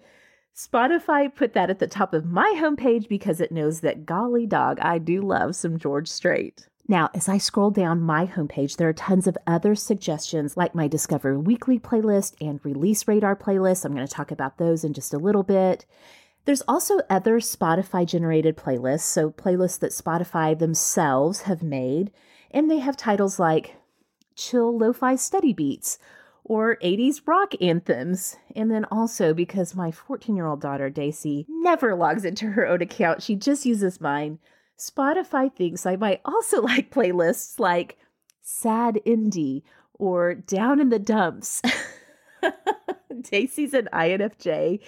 Spotify 0.56 1.34
put 1.34 1.54
that 1.54 1.70
at 1.70 1.78
the 1.78 1.86
top 1.86 2.16
of 2.16 2.26
my 2.26 2.56
homepage 2.58 3.08
because 3.08 3.40
it 3.40 3.52
knows 3.52 3.82
that 3.82 4.08
golly 4.08 4.48
dog, 4.48 4.80
I 4.80 4.98
do 4.98 5.22
love 5.22 5.56
some 5.56 5.78
George 5.78 6.08
Strait. 6.08 6.68
Now, 6.88 7.10
as 7.14 7.30
I 7.30 7.38
scroll 7.38 7.72
down 7.72 8.02
my 8.02 8.26
homepage, 8.26 8.78
there 8.78 8.90
are 8.90 8.94
tons 8.94 9.28
of 9.28 9.38
other 9.48 9.76
suggestions 9.76 10.58
like 10.58 10.76
my 10.76 10.88
Discover 10.88 11.40
Weekly 11.40 11.80
playlist 11.80 12.36
and 12.42 12.60
Release 12.64 13.08
Radar 13.08 13.36
playlist. 13.36 13.86
I'm 13.86 13.94
going 13.94 14.06
to 14.06 14.14
talk 14.14 14.32
about 14.32 14.58
those 14.58 14.84
in 14.84 14.94
just 14.94 15.14
a 15.14 15.20
little 15.20 15.44
bit. 15.44 15.86
There's 16.46 16.64
also 16.68 17.00
other 17.10 17.40
Spotify 17.40 18.06
generated 18.06 18.58
playlists, 18.58 19.02
so 19.02 19.30
playlists 19.30 19.80
that 19.80 19.92
Spotify 19.92 20.58
themselves 20.58 21.44
have 21.44 21.62
made, 21.62 22.12
and 22.50 22.70
they 22.70 22.80
have 22.80 22.98
titles 22.98 23.40
like 23.40 23.76
Chill 24.36 24.76
Lo 24.76 24.92
Fi 24.92 25.16
Study 25.16 25.54
Beats 25.54 26.00
or 26.44 26.78
80s 26.78 27.22
rock 27.26 27.54
anthems. 27.62 28.38
And 28.56 28.72
then 28.72 28.86
also 28.86 29.34
because 29.34 29.76
my 29.76 29.92
14 29.92 30.36
year 30.36 30.48
old 30.48 30.62
daughter, 30.62 30.90
Daisy, 30.90 31.46
never 31.48 31.96
logs 31.96 32.26
into 32.26 32.48
her 32.52 32.68
own 32.68 32.82
account, 32.82 33.22
she 33.22 33.36
just 33.36 33.66
uses 33.66 34.02
mine. 34.02 34.40
Spotify 34.80 35.54
thinks 35.54 35.86
I 35.86 35.96
might 35.96 36.22
also 36.26 36.62
like 36.62 36.92
playlists 36.92 37.60
like 37.60 37.98
Sad 38.42 39.00
Indie 39.06 39.64
or 39.94 40.34
Down 40.34 40.80
in 40.80 40.90
the 40.90 41.00
Dumps. 41.00 41.62
Daisy's 43.22 43.74
an 43.74 43.88
INFJ 43.94 44.80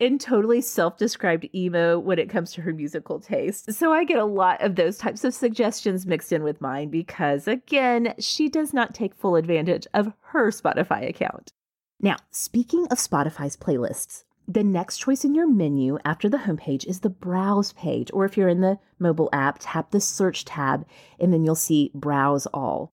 and 0.00 0.20
totally 0.20 0.60
self 0.60 0.98
described 0.98 1.48
emo 1.54 1.98
when 1.98 2.18
it 2.18 2.28
comes 2.28 2.52
to 2.52 2.62
her 2.62 2.72
musical 2.72 3.20
taste. 3.20 3.72
So 3.72 3.92
I 3.92 4.04
get 4.04 4.18
a 4.18 4.24
lot 4.24 4.60
of 4.60 4.74
those 4.74 4.98
types 4.98 5.24
of 5.24 5.32
suggestions 5.32 6.06
mixed 6.06 6.32
in 6.32 6.42
with 6.42 6.60
mine 6.60 6.90
because, 6.90 7.46
again, 7.46 8.14
she 8.18 8.48
does 8.48 8.74
not 8.74 8.94
take 8.94 9.14
full 9.14 9.36
advantage 9.36 9.86
of 9.94 10.12
her 10.30 10.50
Spotify 10.50 11.08
account. 11.08 11.52
Now, 12.00 12.16
speaking 12.32 12.86
of 12.90 12.98
Spotify's 12.98 13.56
playlists, 13.56 14.24
the 14.48 14.64
next 14.64 14.98
choice 14.98 15.24
in 15.24 15.34
your 15.34 15.48
menu 15.48 15.98
after 16.04 16.28
the 16.28 16.38
homepage 16.38 16.86
is 16.86 17.00
the 17.00 17.10
Browse 17.10 17.72
page, 17.72 18.10
or 18.12 18.24
if 18.24 18.36
you're 18.36 18.48
in 18.48 18.60
the 18.60 18.78
mobile 18.98 19.28
app, 19.32 19.58
tap 19.60 19.90
the 19.90 20.00
Search 20.00 20.44
tab 20.44 20.86
and 21.20 21.32
then 21.32 21.44
you'll 21.44 21.54
see 21.54 21.90
Browse 21.94 22.46
All. 22.46 22.92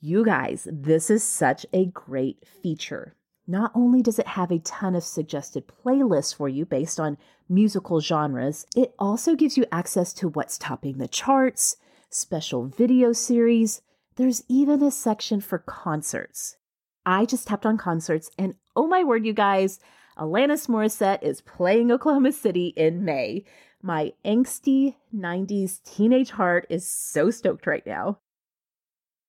You 0.00 0.24
guys, 0.24 0.68
this 0.70 1.10
is 1.10 1.24
such 1.24 1.66
a 1.72 1.86
great 1.86 2.46
feature. 2.62 3.16
Not 3.46 3.72
only 3.74 4.02
does 4.02 4.18
it 4.18 4.28
have 4.28 4.50
a 4.50 4.58
ton 4.60 4.94
of 4.94 5.02
suggested 5.02 5.64
playlists 5.66 6.34
for 6.34 6.48
you 6.48 6.66
based 6.66 7.00
on 7.00 7.18
musical 7.48 8.00
genres, 8.00 8.66
it 8.76 8.94
also 8.98 9.34
gives 9.34 9.56
you 9.56 9.64
access 9.72 10.12
to 10.14 10.28
what's 10.28 10.58
topping 10.58 10.98
the 10.98 11.08
charts, 11.08 11.76
special 12.10 12.66
video 12.66 13.12
series. 13.12 13.80
There's 14.16 14.44
even 14.48 14.82
a 14.82 14.90
section 14.90 15.40
for 15.40 15.58
concerts. 15.58 16.58
I 17.06 17.24
just 17.24 17.48
tapped 17.48 17.64
on 17.64 17.78
concerts, 17.78 18.30
and 18.38 18.54
oh 18.76 18.86
my 18.86 19.02
word, 19.02 19.24
you 19.24 19.32
guys, 19.32 19.80
Alanis 20.18 20.66
Morissette 20.66 21.22
is 21.22 21.40
playing 21.40 21.92
Oklahoma 21.92 22.32
City 22.32 22.72
in 22.76 23.04
May. 23.04 23.44
My 23.80 24.12
angsty 24.24 24.96
90s 25.14 25.80
teenage 25.84 26.30
heart 26.30 26.66
is 26.68 26.88
so 26.88 27.30
stoked 27.30 27.68
right 27.68 27.86
now. 27.86 28.18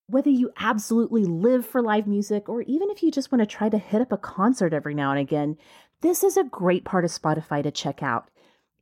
Whether 0.07 0.31
you 0.31 0.51
absolutely 0.57 1.25
live 1.25 1.63
for 1.63 1.83
live 1.83 2.07
music 2.07 2.49
or 2.49 2.63
even 2.63 2.89
if 2.89 3.03
you 3.03 3.11
just 3.11 3.31
want 3.31 3.41
to 3.41 3.45
try 3.45 3.69
to 3.69 3.77
hit 3.77 4.01
up 4.01 4.11
a 4.11 4.17
concert 4.17 4.73
every 4.73 4.95
now 4.95 5.11
and 5.11 5.19
again, 5.19 5.57
this 6.01 6.23
is 6.23 6.37
a 6.37 6.43
great 6.43 6.85
part 6.85 7.05
of 7.05 7.11
Spotify 7.11 7.61
to 7.61 7.69
check 7.69 8.01
out. 8.01 8.29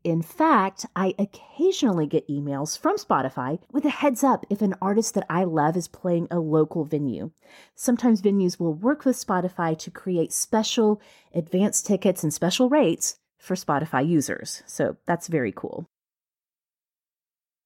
In 0.08 0.22
fact, 0.22 0.86
I 0.96 1.16
occasionally 1.20 2.08
get 2.08 2.30
emails 2.30 2.80
from 2.80 2.96
Spotify 2.96 3.60
with 3.74 3.84
a 3.84 3.90
heads 3.90 4.24
up 4.24 4.46
if 4.50 4.62
an 4.62 4.74
artist 4.82 5.16
that 5.16 5.26
I 5.30 5.44
love 5.44 5.76
is 5.76 5.90
playing 5.90 6.30
a 6.32 6.40
local 6.40 6.86
venue. 6.86 7.32
Sometimes 7.76 8.22
venues 8.22 8.58
will 8.58 8.74
work 8.74 9.04
with 9.04 9.18
Spotify 9.18 9.78
to 9.78 9.92
create 9.92 10.32
special 10.32 11.02
advance 11.36 11.82
tickets 11.82 12.24
and 12.24 12.34
special 12.34 12.70
rates 12.70 13.18
for 13.38 13.56
Spotify 13.56 14.08
users. 14.08 14.64
So 14.66 14.96
that's 15.06 15.28
very 15.28 15.52
cool. 15.52 15.90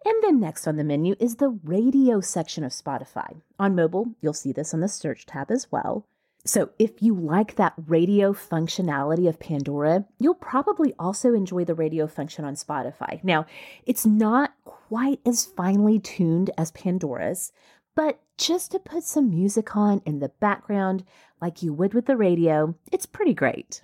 And 0.03 0.15
then 0.23 0.39
next 0.39 0.65
on 0.65 0.77
the 0.77 0.83
menu 0.83 1.13
is 1.19 1.35
the 1.35 1.59
radio 1.63 2.21
section 2.21 2.63
of 2.63 2.71
Spotify. 2.71 3.41
On 3.59 3.75
mobile, 3.75 4.15
you'll 4.19 4.33
see 4.33 4.51
this 4.51 4.73
on 4.73 4.79
the 4.79 4.87
search 4.87 5.27
tab 5.27 5.51
as 5.51 5.71
well. 5.71 6.07
So, 6.43 6.71
if 6.79 7.03
you 7.03 7.13
like 7.13 7.55
that 7.55 7.73
radio 7.85 8.33
functionality 8.33 9.29
of 9.29 9.39
Pandora, 9.39 10.05
you'll 10.17 10.33
probably 10.33 10.93
also 10.97 11.35
enjoy 11.35 11.65
the 11.65 11.75
radio 11.75 12.07
function 12.07 12.45
on 12.45 12.55
Spotify. 12.55 13.23
Now, 13.23 13.45
it's 13.85 14.07
not 14.07 14.53
quite 14.65 15.19
as 15.23 15.45
finely 15.45 15.99
tuned 15.99 16.49
as 16.57 16.71
Pandora's, 16.71 17.51
but 17.95 18.19
just 18.39 18.71
to 18.71 18.79
put 18.79 19.03
some 19.03 19.29
music 19.29 19.75
on 19.75 20.01
in 20.03 20.17
the 20.17 20.29
background 20.29 21.03
like 21.39 21.61
you 21.61 21.73
would 21.73 21.93
with 21.93 22.07
the 22.07 22.17
radio, 22.17 22.75
it's 22.91 23.05
pretty 23.05 23.35
great. 23.35 23.83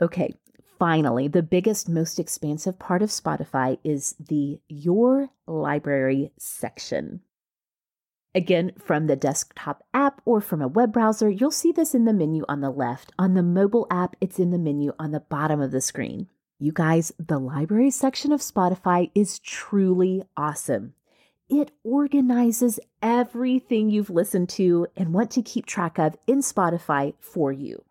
Okay, 0.00 0.34
finally, 0.78 1.26
the 1.26 1.42
biggest, 1.42 1.88
most 1.88 2.20
expansive 2.20 2.78
part 2.78 3.02
of 3.02 3.08
Spotify 3.10 3.78
is 3.82 4.14
the 4.20 4.60
Your 4.68 5.30
Library 5.46 6.30
section. 6.38 7.22
Again, 8.36 8.72
from 8.76 9.06
the 9.06 9.14
desktop 9.14 9.84
app 9.94 10.20
or 10.24 10.40
from 10.40 10.60
a 10.60 10.66
web 10.66 10.92
browser, 10.92 11.30
you'll 11.30 11.52
see 11.52 11.70
this 11.70 11.94
in 11.94 12.04
the 12.04 12.12
menu 12.12 12.44
on 12.48 12.60
the 12.60 12.70
left. 12.70 13.12
On 13.16 13.34
the 13.34 13.44
mobile 13.44 13.86
app, 13.90 14.16
it's 14.20 14.40
in 14.40 14.50
the 14.50 14.58
menu 14.58 14.92
on 14.98 15.12
the 15.12 15.20
bottom 15.20 15.60
of 15.60 15.70
the 15.70 15.80
screen. 15.80 16.28
You 16.58 16.72
guys, 16.72 17.12
the 17.18 17.38
library 17.38 17.92
section 17.92 18.32
of 18.32 18.40
Spotify 18.40 19.10
is 19.14 19.38
truly 19.38 20.24
awesome. 20.36 20.94
It 21.48 21.70
organizes 21.84 22.80
everything 23.00 23.90
you've 23.90 24.10
listened 24.10 24.48
to 24.50 24.88
and 24.96 25.12
want 25.12 25.30
to 25.32 25.42
keep 25.42 25.66
track 25.66 25.98
of 25.98 26.16
in 26.26 26.38
Spotify 26.38 27.14
for 27.20 27.52
you. 27.52 27.84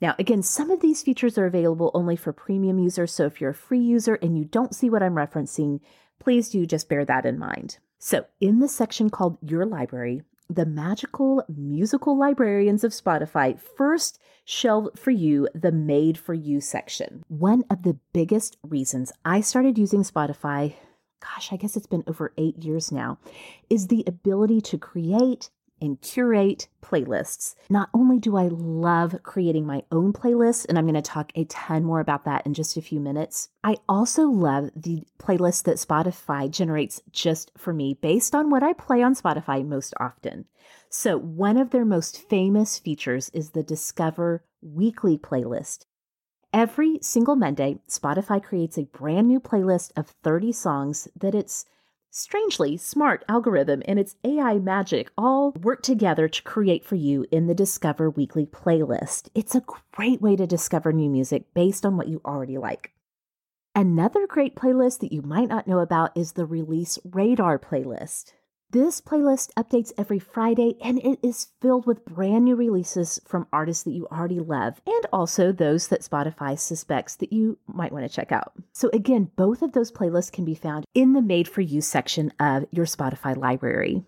Now, 0.00 0.14
again, 0.18 0.42
some 0.42 0.70
of 0.70 0.80
these 0.80 1.02
features 1.02 1.36
are 1.36 1.46
available 1.46 1.90
only 1.92 2.16
for 2.16 2.32
premium 2.32 2.78
users, 2.78 3.12
so 3.12 3.26
if 3.26 3.40
you're 3.40 3.50
a 3.50 3.54
free 3.54 3.80
user 3.80 4.14
and 4.16 4.38
you 4.38 4.44
don't 4.44 4.74
see 4.74 4.88
what 4.88 5.02
I'm 5.02 5.14
referencing, 5.14 5.80
please 6.18 6.48
do 6.48 6.64
just 6.64 6.88
bear 6.88 7.04
that 7.04 7.26
in 7.26 7.38
mind. 7.38 7.78
So, 8.06 8.26
in 8.40 8.60
the 8.60 8.68
section 8.68 9.10
called 9.10 9.36
Your 9.42 9.66
Library, 9.66 10.22
the 10.48 10.64
magical 10.64 11.42
musical 11.48 12.16
librarians 12.16 12.84
of 12.84 12.92
Spotify 12.92 13.58
first 13.58 14.20
shelve 14.44 14.90
for 14.94 15.10
you 15.10 15.48
the 15.56 15.72
Made 15.72 16.16
for 16.16 16.32
You 16.32 16.60
section. 16.60 17.24
One 17.26 17.64
of 17.68 17.82
the 17.82 17.98
biggest 18.12 18.58
reasons 18.62 19.10
I 19.24 19.40
started 19.40 19.76
using 19.76 20.04
Spotify, 20.04 20.74
gosh, 21.20 21.52
I 21.52 21.56
guess 21.56 21.76
it's 21.76 21.88
been 21.88 22.04
over 22.06 22.32
eight 22.38 22.62
years 22.62 22.92
now, 22.92 23.18
is 23.68 23.88
the 23.88 24.04
ability 24.06 24.60
to 24.60 24.78
create 24.78 25.50
and 25.80 26.00
curate 26.00 26.68
playlists. 26.82 27.54
Not 27.68 27.88
only 27.92 28.18
do 28.18 28.36
I 28.36 28.48
love 28.48 29.16
creating 29.22 29.66
my 29.66 29.82
own 29.90 30.12
playlists, 30.12 30.66
and 30.68 30.78
I'm 30.78 30.84
going 30.84 30.94
to 30.94 31.02
talk 31.02 31.32
a 31.34 31.44
ton 31.44 31.84
more 31.84 32.00
about 32.00 32.24
that 32.24 32.46
in 32.46 32.54
just 32.54 32.76
a 32.76 32.82
few 32.82 33.00
minutes, 33.00 33.48
I 33.64 33.76
also 33.88 34.24
love 34.24 34.70
the 34.76 35.02
playlist 35.18 35.64
that 35.64 35.76
Spotify 35.76 36.50
generates 36.50 37.02
just 37.10 37.50
for 37.56 37.72
me 37.72 37.94
based 37.94 38.34
on 38.34 38.50
what 38.50 38.62
I 38.62 38.72
play 38.72 39.02
on 39.02 39.14
Spotify 39.14 39.66
most 39.66 39.94
often. 39.98 40.46
So, 40.88 41.18
one 41.18 41.56
of 41.56 41.70
their 41.70 41.84
most 41.84 42.28
famous 42.28 42.78
features 42.78 43.28
is 43.30 43.50
the 43.50 43.62
Discover 43.62 44.44
Weekly 44.62 45.18
playlist. 45.18 45.84
Every 46.52 46.98
single 47.02 47.36
Monday, 47.36 47.80
Spotify 47.88 48.42
creates 48.42 48.78
a 48.78 48.84
brand 48.84 49.28
new 49.28 49.40
playlist 49.40 49.92
of 49.96 50.08
30 50.22 50.52
songs 50.52 51.08
that 51.14 51.34
it's 51.34 51.66
strangely 52.10 52.76
smart 52.76 53.24
algorithm 53.28 53.82
and 53.86 53.98
its 53.98 54.16
AI 54.24 54.58
magic 54.58 55.10
all 55.16 55.52
work 55.52 55.82
together 55.82 56.28
to 56.28 56.42
create 56.42 56.84
for 56.84 56.96
you 56.96 57.26
in 57.30 57.46
the 57.46 57.54
Discover 57.54 58.10
Weekly 58.10 58.46
playlist. 58.46 59.28
It's 59.34 59.54
a 59.54 59.64
great 59.92 60.22
way 60.22 60.36
to 60.36 60.46
discover 60.46 60.92
new 60.92 61.10
music 61.10 61.52
based 61.54 61.84
on 61.84 61.96
what 61.96 62.08
you 62.08 62.20
already 62.24 62.58
like. 62.58 62.92
Another 63.74 64.26
great 64.26 64.56
playlist 64.56 65.00
that 65.00 65.12
you 65.12 65.20
might 65.20 65.48
not 65.48 65.66
know 65.66 65.80
about 65.80 66.16
is 66.16 66.32
the 66.32 66.46
Release 66.46 66.98
Radar 67.04 67.58
playlist. 67.58 68.32
This 68.70 69.00
playlist 69.00 69.50
updates 69.56 69.92
every 69.96 70.18
Friday 70.18 70.74
and 70.82 70.98
it 70.98 71.20
is 71.22 71.48
filled 71.62 71.86
with 71.86 72.04
brand 72.04 72.44
new 72.44 72.56
releases 72.56 73.20
from 73.24 73.46
artists 73.52 73.84
that 73.84 73.92
you 73.92 74.08
already 74.10 74.40
love 74.40 74.82
and 74.84 75.06
also 75.12 75.52
those 75.52 75.86
that 75.88 76.00
Spotify 76.00 76.58
suspects 76.58 77.14
that 77.16 77.32
you 77.32 77.58
might 77.68 77.92
want 77.92 78.04
to 78.04 78.14
check 78.14 78.32
out. 78.32 78.54
So, 78.72 78.90
again, 78.92 79.30
both 79.36 79.62
of 79.62 79.72
those 79.72 79.92
playlists 79.92 80.32
can 80.32 80.44
be 80.44 80.56
found 80.56 80.84
in 80.94 81.12
the 81.12 81.22
Made 81.22 81.46
for 81.46 81.60
You 81.60 81.80
section 81.80 82.32
of 82.40 82.66
your 82.72 82.86
Spotify 82.86 83.36
library. 83.36 84.02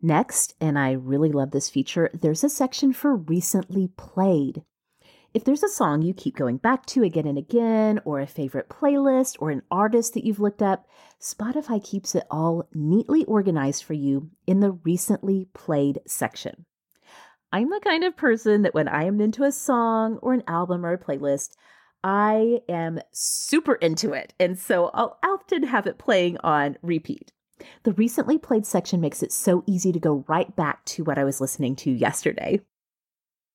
Next, 0.00 0.54
and 0.60 0.78
I 0.78 0.92
really 0.92 1.32
love 1.32 1.50
this 1.50 1.68
feature, 1.68 2.08
there's 2.14 2.44
a 2.44 2.48
section 2.48 2.92
for 2.92 3.16
recently 3.16 3.88
played. 3.96 4.62
If 5.38 5.44
there's 5.44 5.62
a 5.62 5.68
song 5.68 6.02
you 6.02 6.14
keep 6.14 6.34
going 6.34 6.56
back 6.56 6.84
to 6.86 7.04
again 7.04 7.24
and 7.24 7.38
again, 7.38 8.00
or 8.04 8.18
a 8.18 8.26
favorite 8.26 8.68
playlist, 8.68 9.36
or 9.38 9.52
an 9.52 9.62
artist 9.70 10.14
that 10.14 10.24
you've 10.24 10.40
looked 10.40 10.62
up, 10.62 10.88
Spotify 11.22 11.80
keeps 11.80 12.16
it 12.16 12.24
all 12.28 12.68
neatly 12.74 13.24
organized 13.26 13.84
for 13.84 13.92
you 13.92 14.30
in 14.48 14.58
the 14.58 14.72
recently 14.72 15.46
played 15.54 16.00
section. 16.08 16.66
I'm 17.52 17.70
the 17.70 17.78
kind 17.78 18.02
of 18.02 18.16
person 18.16 18.62
that 18.62 18.74
when 18.74 18.88
I 18.88 19.04
am 19.04 19.20
into 19.20 19.44
a 19.44 19.52
song 19.52 20.18
or 20.22 20.34
an 20.34 20.42
album 20.48 20.84
or 20.84 20.94
a 20.94 20.98
playlist, 20.98 21.50
I 22.02 22.62
am 22.68 22.98
super 23.12 23.76
into 23.76 24.14
it. 24.14 24.34
And 24.40 24.58
so 24.58 24.90
I'll 24.92 25.20
often 25.24 25.62
have 25.62 25.86
it 25.86 25.98
playing 25.98 26.38
on 26.38 26.78
repeat. 26.82 27.30
The 27.84 27.92
recently 27.92 28.38
played 28.38 28.66
section 28.66 29.00
makes 29.00 29.22
it 29.22 29.32
so 29.32 29.62
easy 29.68 29.92
to 29.92 30.00
go 30.00 30.24
right 30.26 30.56
back 30.56 30.84
to 30.86 31.04
what 31.04 31.16
I 31.16 31.22
was 31.22 31.40
listening 31.40 31.76
to 31.76 31.92
yesterday. 31.92 32.60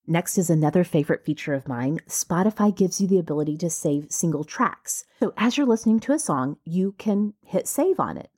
Next 0.05 0.37
is 0.37 0.49
another 0.49 0.83
favorite 0.83 1.23
feature 1.23 1.53
of 1.53 1.67
mine. 1.67 1.99
Spotify 2.07 2.75
gives 2.75 2.99
you 2.99 3.07
the 3.07 3.19
ability 3.19 3.57
to 3.57 3.69
save 3.69 4.11
single 4.11 4.43
tracks. 4.43 5.05
So 5.19 5.33
as 5.37 5.57
you're 5.57 5.65
listening 5.65 6.01
to 6.01 6.11
a 6.11 6.19
song, 6.19 6.57
you 6.65 6.93
can 6.97 7.33
hit 7.45 7.67
save 7.67 7.99
on 7.99 8.17
it. 8.17 8.29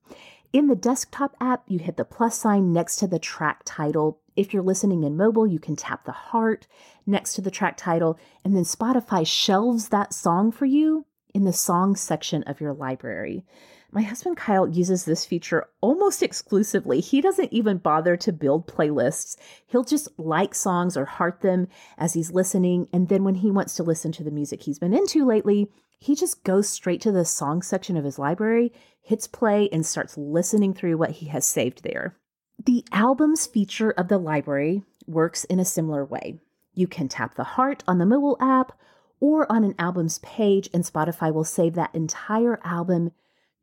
In 0.54 0.68
the 0.68 0.76
desktop 0.76 1.36
app, 1.42 1.64
you 1.68 1.80
hit 1.80 1.98
the 1.98 2.06
plus 2.06 2.40
sign 2.40 2.72
next 2.72 2.98
to 2.98 3.08
the 3.08 3.20
track 3.20 3.64
title. 3.66 4.20
If 4.36 4.54
you're 4.54 4.64
listening 4.64 5.04
in 5.04 5.18
mobile, 5.18 5.48
you 5.48 5.60
can 5.60 5.76
tap 5.76 6.06
the 6.06 6.12
heart 6.12 6.68
next 7.06 7.34
to 7.34 7.42
the 7.42 7.52
track 7.52 7.78
title, 7.78 8.18
and 8.44 8.56
then 8.56 8.64
Spotify 8.64 9.26
shelves 9.26 9.90
that 9.90 10.14
song 10.14 10.52
for 10.52 10.66
you 10.66 11.06
in 11.34 11.44
the 11.44 11.52
songs 11.52 12.00
section 12.00 12.44
of 12.44 12.62
your 12.62 12.74
library. 12.74 13.44
My 13.92 14.02
husband 14.02 14.38
Kyle 14.38 14.68
uses 14.68 15.06
this 15.06 15.26
feature 15.26 15.68
almost 15.82 16.22
exclusively. 16.22 17.00
He 17.00 17.22
doesn't 17.22 17.54
even 17.54 17.78
bother 17.78 18.18
to 18.18 18.34
build 18.34 18.68
playlists. 18.68 19.38
He'll 19.68 19.84
just 19.84 20.10
like 20.18 20.54
songs 20.54 20.98
or 20.98 21.06
heart 21.06 21.42
them 21.42 21.68
as 21.98 22.14
he's 22.14 22.32
listening. 22.32 22.88
And 22.92 23.08
then 23.08 23.24
when 23.24 23.36
he 23.36 23.52
wants 23.52 23.76
to 23.76 23.84
listen 23.84 24.12
to 24.14 24.24
the 24.24 24.32
music 24.32 24.64
he's 24.64 24.80
been 24.80 24.94
into 24.94 25.26
lately, 25.26 25.72
he 25.98 26.16
just 26.16 26.44
goes 26.44 26.68
straight 26.68 27.02
to 27.02 27.12
the 27.12 27.26
song 27.26 27.62
section 27.62 27.96
of 27.96 28.04
his 28.04 28.20
library, 28.20 28.74
hits 29.02 29.28
play, 29.28 29.70
and 29.72 29.86
starts 29.86 30.18
listening 30.18 30.74
through 30.74 30.98
what 30.98 31.12
he 31.12 31.28
has 31.28 31.46
saved 31.46 31.84
there. 31.84 32.18
The 32.64 32.84
albums 32.92 33.46
feature 33.48 33.92
of 33.92 34.08
the 34.08 34.18
library 34.18 34.84
works 35.08 35.46
in 35.46 35.60
a 35.60 35.66
similar 35.66 36.04
way. 36.04 36.40
You 36.74 36.88
can 36.88 37.08
tap 37.08 37.36
the 37.36 37.44
heart 37.44 37.84
on 37.88 37.98
the 37.98 38.06
mobile 38.06 38.38
app 38.40 38.78
or 39.20 39.50
on 39.52 39.64
an 39.64 39.76
album's 39.80 40.20
page, 40.20 40.70
and 40.74 40.84
Spotify 40.84 41.34
will 41.34 41.44
save 41.44 41.76
that 41.76 41.96
entire 41.96 42.60
album 42.64 43.12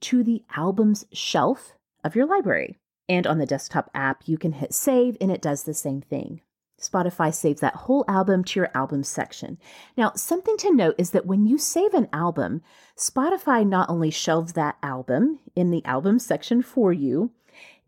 to 0.03 0.23
the 0.23 0.43
album's 0.57 1.07
shelf 1.13 1.75
of 2.05 2.15
your 2.15 2.27
library. 2.27 2.79
And 3.09 3.27
on 3.27 3.39
the 3.39 3.47
desktop 3.47 3.91
app, 3.95 4.23
you 4.27 4.39
can 4.39 4.53
hit 4.53 4.75
save 4.75 5.17
and 5.21 5.31
it 5.31 5.43
does 5.43 5.65
the 5.65 5.75
same 5.75 6.01
thing. 6.01 6.41
Spotify 6.81 7.33
saves 7.33 7.61
that 7.61 7.77
whole 7.77 8.05
album 8.09 8.43
to 8.45 8.61
your 8.61 8.71
album 8.75 9.05
section. 9.05 9.59
Now, 9.97 10.13
something 10.17 10.57
to 10.59 10.75
note 10.75 10.97
is 10.99 11.11
that 11.13 11.27
when 11.27 11.47
you 11.47 11.57
save 11.57 11.95
an 11.95 12.09
album, 12.13 12.63
Spotify 12.97 13.67
not 13.67 13.89
only 13.89 14.11
shelves 14.11 14.55
that 14.55 14.77
album 14.83 15.39
in 15.55 15.71
the 15.71 15.85
album 15.85 16.19
section 16.19 16.61
for 16.61 16.93
you, 16.93 17.31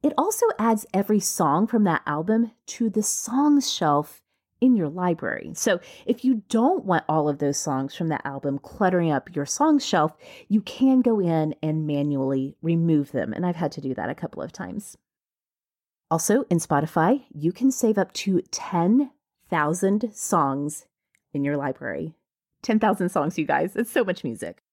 it 0.02 0.12
also 0.16 0.47
adds 0.59 0.87
every 0.92 1.18
song 1.18 1.66
from 1.66 1.85
that 1.85 2.02
album 2.06 2.52
to 2.66 2.88
the 2.88 3.02
songs 3.02 3.73
shelf 3.73 4.23
in 4.64 4.75
your 4.75 4.88
library. 4.88 5.52
So 5.54 5.78
if 6.06 6.25
you 6.25 6.42
don't 6.49 6.87
want 6.87 7.04
all 7.06 7.28
of 7.28 7.38
those 7.38 7.59
songs 7.59 7.94
from 7.94 8.09
that 8.09 8.25
album 8.25 8.59
cluttering 8.59 9.12
up 9.12 9.35
your 9.37 9.44
song 9.44 9.78
shelf, 9.78 10.16
you 10.49 10.62
can 10.62 11.02
go 11.02 11.21
in 11.21 11.54
and 11.62 11.87
manually 11.87 12.56
remove 12.62 13.12
them. 13.12 13.35
And 13.35 13.44
I've 13.44 13.56
had 13.56 13.73
to 13.73 13.83
do 13.83 13.94
that 13.94 14.09
a 14.09 14.14
couple 14.14 14.42
of 14.42 14.52
times. 14.52 14.97
Also, 16.11 16.44
in 16.49 16.59
Spotify, 16.59 17.25
you 17.35 17.52
can 17.52 17.71
save 17.71 17.99
up 17.99 18.12
to 18.14 18.40
10,000 18.50 20.14
songs 20.14 20.87
in 21.35 21.44
your 21.44 21.59
library. 21.59 22.14
10,000 22.62 23.11
songs, 23.11 23.38
you 23.38 23.44
guys. 23.44 23.76
It's 23.76 23.90
so 23.90 24.02
much 24.02 24.25
music. 24.25 24.63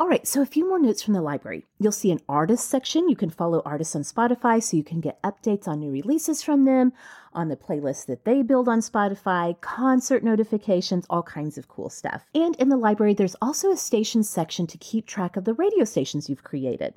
All 0.00 0.08
right, 0.08 0.26
so 0.26 0.42
a 0.42 0.46
few 0.46 0.66
more 0.68 0.80
notes 0.80 1.02
from 1.02 1.14
the 1.14 1.22
library. 1.22 1.64
You'll 1.78 1.92
see 1.92 2.10
an 2.10 2.20
artist 2.28 2.68
section. 2.68 3.08
You 3.08 3.14
can 3.14 3.30
follow 3.30 3.62
artists 3.64 3.94
on 3.94 4.02
Spotify 4.02 4.60
so 4.60 4.76
you 4.76 4.82
can 4.82 5.00
get 5.00 5.22
updates 5.22 5.68
on 5.68 5.78
new 5.80 5.92
releases 5.92 6.42
from 6.42 6.64
them, 6.64 6.92
on 7.32 7.48
the 7.48 7.56
playlists 7.56 8.06
that 8.06 8.24
they 8.24 8.42
build 8.42 8.68
on 8.68 8.80
Spotify, 8.80 9.60
concert 9.60 10.24
notifications, 10.24 11.06
all 11.08 11.22
kinds 11.22 11.56
of 11.56 11.68
cool 11.68 11.88
stuff. 11.88 12.26
And 12.34 12.56
in 12.56 12.68
the 12.68 12.76
library, 12.76 13.14
there's 13.14 13.36
also 13.40 13.70
a 13.70 13.76
stations 13.76 14.28
section 14.28 14.66
to 14.68 14.78
keep 14.78 15.06
track 15.06 15.36
of 15.36 15.44
the 15.44 15.54
radio 15.54 15.84
stations 15.84 16.28
you've 16.28 16.42
created. 16.42 16.94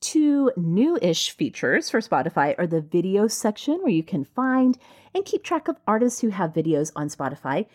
Two 0.00 0.50
new 0.56 0.98
ish 1.02 1.30
features 1.30 1.90
for 1.90 2.00
Spotify 2.00 2.54
are 2.58 2.66
the 2.66 2.80
video 2.80 3.28
section, 3.28 3.78
where 3.82 3.92
you 3.92 4.02
can 4.02 4.24
find 4.24 4.78
and 5.14 5.24
keep 5.24 5.44
track 5.44 5.68
of 5.68 5.76
artists 5.86 6.20
who 6.20 6.30
have 6.30 6.52
videos 6.52 6.92
on 6.96 7.08
Spotify. 7.08 7.66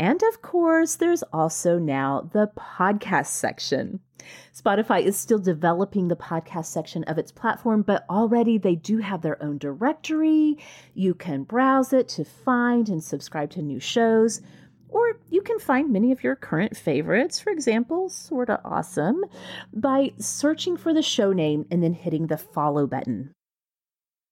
And 0.00 0.22
of 0.22 0.40
course, 0.40 0.96
there's 0.96 1.22
also 1.24 1.78
now 1.78 2.30
the 2.32 2.50
podcast 2.56 3.26
section. 3.26 4.00
Spotify 4.50 5.02
is 5.02 5.18
still 5.18 5.38
developing 5.38 6.08
the 6.08 6.16
podcast 6.16 6.66
section 6.66 7.04
of 7.04 7.18
its 7.18 7.30
platform, 7.30 7.82
but 7.82 8.06
already 8.08 8.56
they 8.56 8.76
do 8.76 8.96
have 8.98 9.20
their 9.20 9.40
own 9.42 9.58
directory. 9.58 10.56
You 10.94 11.12
can 11.12 11.42
browse 11.42 11.92
it 11.92 12.08
to 12.10 12.24
find 12.24 12.88
and 12.88 13.04
subscribe 13.04 13.50
to 13.50 13.62
new 13.62 13.78
shows. 13.78 14.40
Or 14.88 15.18
you 15.28 15.42
can 15.42 15.58
find 15.58 15.92
many 15.92 16.12
of 16.12 16.24
your 16.24 16.34
current 16.34 16.78
favorites, 16.78 17.38
for 17.38 17.50
example, 17.50 18.08
Sorta 18.08 18.58
Awesome, 18.64 19.22
by 19.70 20.12
searching 20.16 20.78
for 20.78 20.94
the 20.94 21.02
show 21.02 21.34
name 21.34 21.66
and 21.70 21.82
then 21.82 21.92
hitting 21.92 22.28
the 22.28 22.38
follow 22.38 22.86
button. 22.86 23.34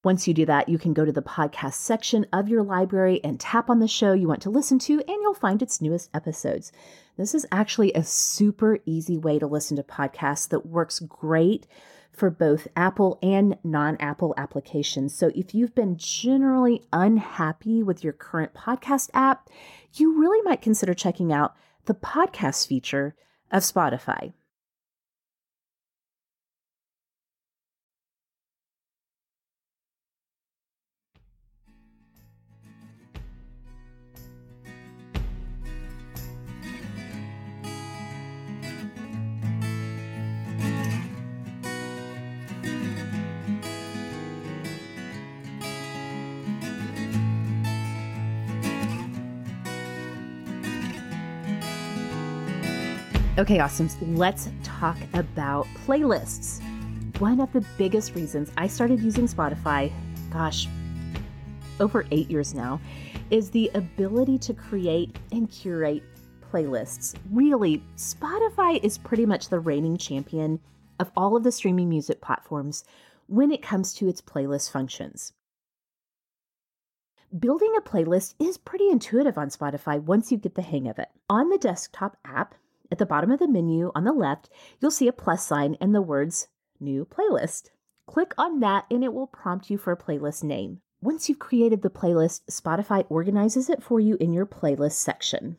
Once 0.01 0.27
you 0.27 0.33
do 0.33 0.45
that, 0.45 0.69
you 0.69 0.77
can 0.77 0.93
go 0.93 1.03
to 1.03 1.11
the 1.11 1.21
podcast 1.21 1.73
section 1.73 2.25
of 2.31 2.47
your 2.47 2.63
library 2.63 3.19
and 3.21 3.37
tap 3.37 3.69
on 3.69 3.79
the 3.79 3.87
show 3.87 4.13
you 4.13 4.29
want 4.29 4.41
to 4.41 4.49
listen 4.49 4.79
to, 4.79 4.93
and 4.93 5.17
you'll 5.21 5.33
find 5.33 5.61
its 5.61 5.81
newest 5.81 6.09
episodes. 6.13 6.71
This 7.17 7.35
is 7.35 7.45
actually 7.51 7.91
a 7.91 8.03
super 8.03 8.79
easy 8.85 9.17
way 9.17 9.39
to 9.39 9.47
listen 9.47 9.75
to 9.75 9.83
podcasts 9.83 10.47
that 10.49 10.65
works 10.65 10.99
great 10.99 11.67
for 12.13 12.29
both 12.29 12.65
Apple 12.77 13.19
and 13.21 13.57
non 13.61 13.97
Apple 13.97 14.33
applications. 14.37 15.13
So 15.13 15.31
if 15.35 15.53
you've 15.53 15.75
been 15.75 15.97
generally 15.97 16.85
unhappy 16.93 17.83
with 17.83 18.01
your 18.01 18.13
current 18.13 18.53
podcast 18.53 19.09
app, 19.13 19.49
you 19.95 20.17
really 20.17 20.41
might 20.43 20.61
consider 20.61 20.93
checking 20.93 21.33
out 21.33 21.55
the 21.85 21.93
podcast 21.93 22.67
feature 22.67 23.15
of 23.51 23.63
Spotify. 23.63 24.31
Okay, 53.39 53.59
awesomes, 53.59 53.95
let's 54.17 54.49
talk 54.63 54.97
about 55.13 55.65
playlists. 55.87 56.61
One 57.19 57.39
of 57.39 57.49
the 57.53 57.63
biggest 57.77 58.13
reasons 58.13 58.51
I 58.57 58.67
started 58.67 58.99
using 58.99 59.29
Spotify, 59.29 59.93
gosh, 60.29 60.67
over 61.79 62.05
eight 62.11 62.29
years 62.29 62.53
now, 62.53 62.81
is 63.31 63.49
the 63.49 63.71
ability 63.75 64.39
to 64.39 64.53
create 64.53 65.15
and 65.31 65.49
curate 65.49 66.03
playlists. 66.51 67.15
Really, 67.31 67.81
Spotify 67.95 68.83
is 68.83 68.97
pretty 68.97 69.25
much 69.25 69.47
the 69.47 69.61
reigning 69.61 69.95
champion 69.95 70.59
of 70.99 71.09
all 71.15 71.37
of 71.37 71.45
the 71.45 71.51
streaming 71.53 71.87
music 71.87 72.19
platforms 72.19 72.83
when 73.27 73.53
it 73.53 73.61
comes 73.61 73.93
to 73.93 74.09
its 74.09 74.21
playlist 74.21 74.69
functions. 74.69 75.31
Building 77.39 77.73
a 77.77 77.81
playlist 77.81 78.33
is 78.37 78.57
pretty 78.57 78.89
intuitive 78.89 79.37
on 79.37 79.47
Spotify 79.49 79.97
once 79.97 80.29
you 80.29 80.37
get 80.37 80.55
the 80.55 80.61
hang 80.61 80.89
of 80.89 80.99
it. 80.99 81.07
On 81.29 81.47
the 81.47 81.57
desktop 81.57 82.17
app, 82.25 82.53
at 82.91 82.97
the 82.97 83.05
bottom 83.05 83.31
of 83.31 83.39
the 83.39 83.47
menu 83.47 83.91
on 83.95 84.03
the 84.03 84.11
left, 84.11 84.49
you'll 84.79 84.91
see 84.91 85.07
a 85.07 85.13
plus 85.13 85.45
sign 85.45 85.77
and 85.79 85.93
the 85.93 86.01
words 86.01 86.47
New 86.79 87.05
Playlist. 87.05 87.69
Click 88.07 88.33
on 88.37 88.59
that 88.61 88.85
and 88.89 89.03
it 89.03 89.13
will 89.13 89.27
prompt 89.27 89.69
you 89.69 89.77
for 89.77 89.91
a 89.91 89.97
playlist 89.97 90.43
name. 90.43 90.81
Once 91.01 91.29
you've 91.29 91.39
created 91.39 91.81
the 91.81 91.89
playlist, 91.89 92.41
Spotify 92.49 93.05
organizes 93.09 93.69
it 93.69 93.83
for 93.83 93.99
you 93.99 94.17
in 94.19 94.33
your 94.33 94.45
playlist 94.45 94.93
section. 94.93 95.57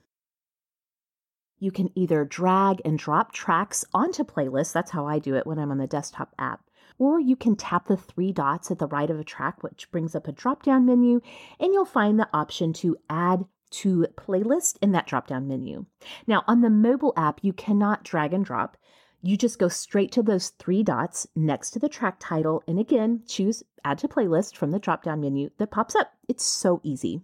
You 1.58 1.70
can 1.70 1.90
either 1.94 2.24
drag 2.24 2.80
and 2.84 2.98
drop 2.98 3.32
tracks 3.32 3.84
onto 3.94 4.24
playlists, 4.24 4.72
that's 4.72 4.90
how 4.90 5.06
I 5.06 5.18
do 5.18 5.36
it 5.36 5.46
when 5.46 5.58
I'm 5.58 5.70
on 5.70 5.78
the 5.78 5.86
desktop 5.86 6.34
app, 6.38 6.62
or 6.98 7.20
you 7.20 7.36
can 7.36 7.54
tap 7.54 7.86
the 7.86 7.96
three 7.96 8.32
dots 8.32 8.70
at 8.70 8.78
the 8.78 8.86
right 8.86 9.10
of 9.10 9.20
a 9.20 9.24
track, 9.24 9.62
which 9.62 9.90
brings 9.90 10.14
up 10.14 10.26
a 10.26 10.32
drop 10.32 10.62
down 10.62 10.86
menu, 10.86 11.20
and 11.58 11.72
you'll 11.72 11.84
find 11.84 12.18
the 12.18 12.28
option 12.32 12.72
to 12.74 12.96
add 13.08 13.44
to 13.70 14.06
playlist 14.16 14.76
in 14.82 14.92
that 14.92 15.06
drop 15.06 15.26
down 15.26 15.48
menu. 15.48 15.86
Now, 16.26 16.44
on 16.46 16.60
the 16.60 16.70
mobile 16.70 17.12
app, 17.16 17.40
you 17.42 17.52
cannot 17.52 18.04
drag 18.04 18.32
and 18.32 18.44
drop. 18.44 18.76
You 19.22 19.36
just 19.36 19.58
go 19.58 19.68
straight 19.68 20.12
to 20.12 20.22
those 20.22 20.50
three 20.50 20.82
dots 20.82 21.26
next 21.36 21.72
to 21.72 21.78
the 21.78 21.88
track 21.88 22.16
title, 22.18 22.62
and 22.66 22.78
again, 22.78 23.22
choose 23.26 23.62
add 23.84 23.98
to 23.98 24.08
playlist 24.08 24.56
from 24.56 24.70
the 24.70 24.78
drop 24.78 25.02
down 25.02 25.20
menu 25.20 25.50
that 25.58 25.70
pops 25.70 25.94
up. 25.94 26.12
It's 26.28 26.44
so 26.44 26.80
easy. 26.82 27.22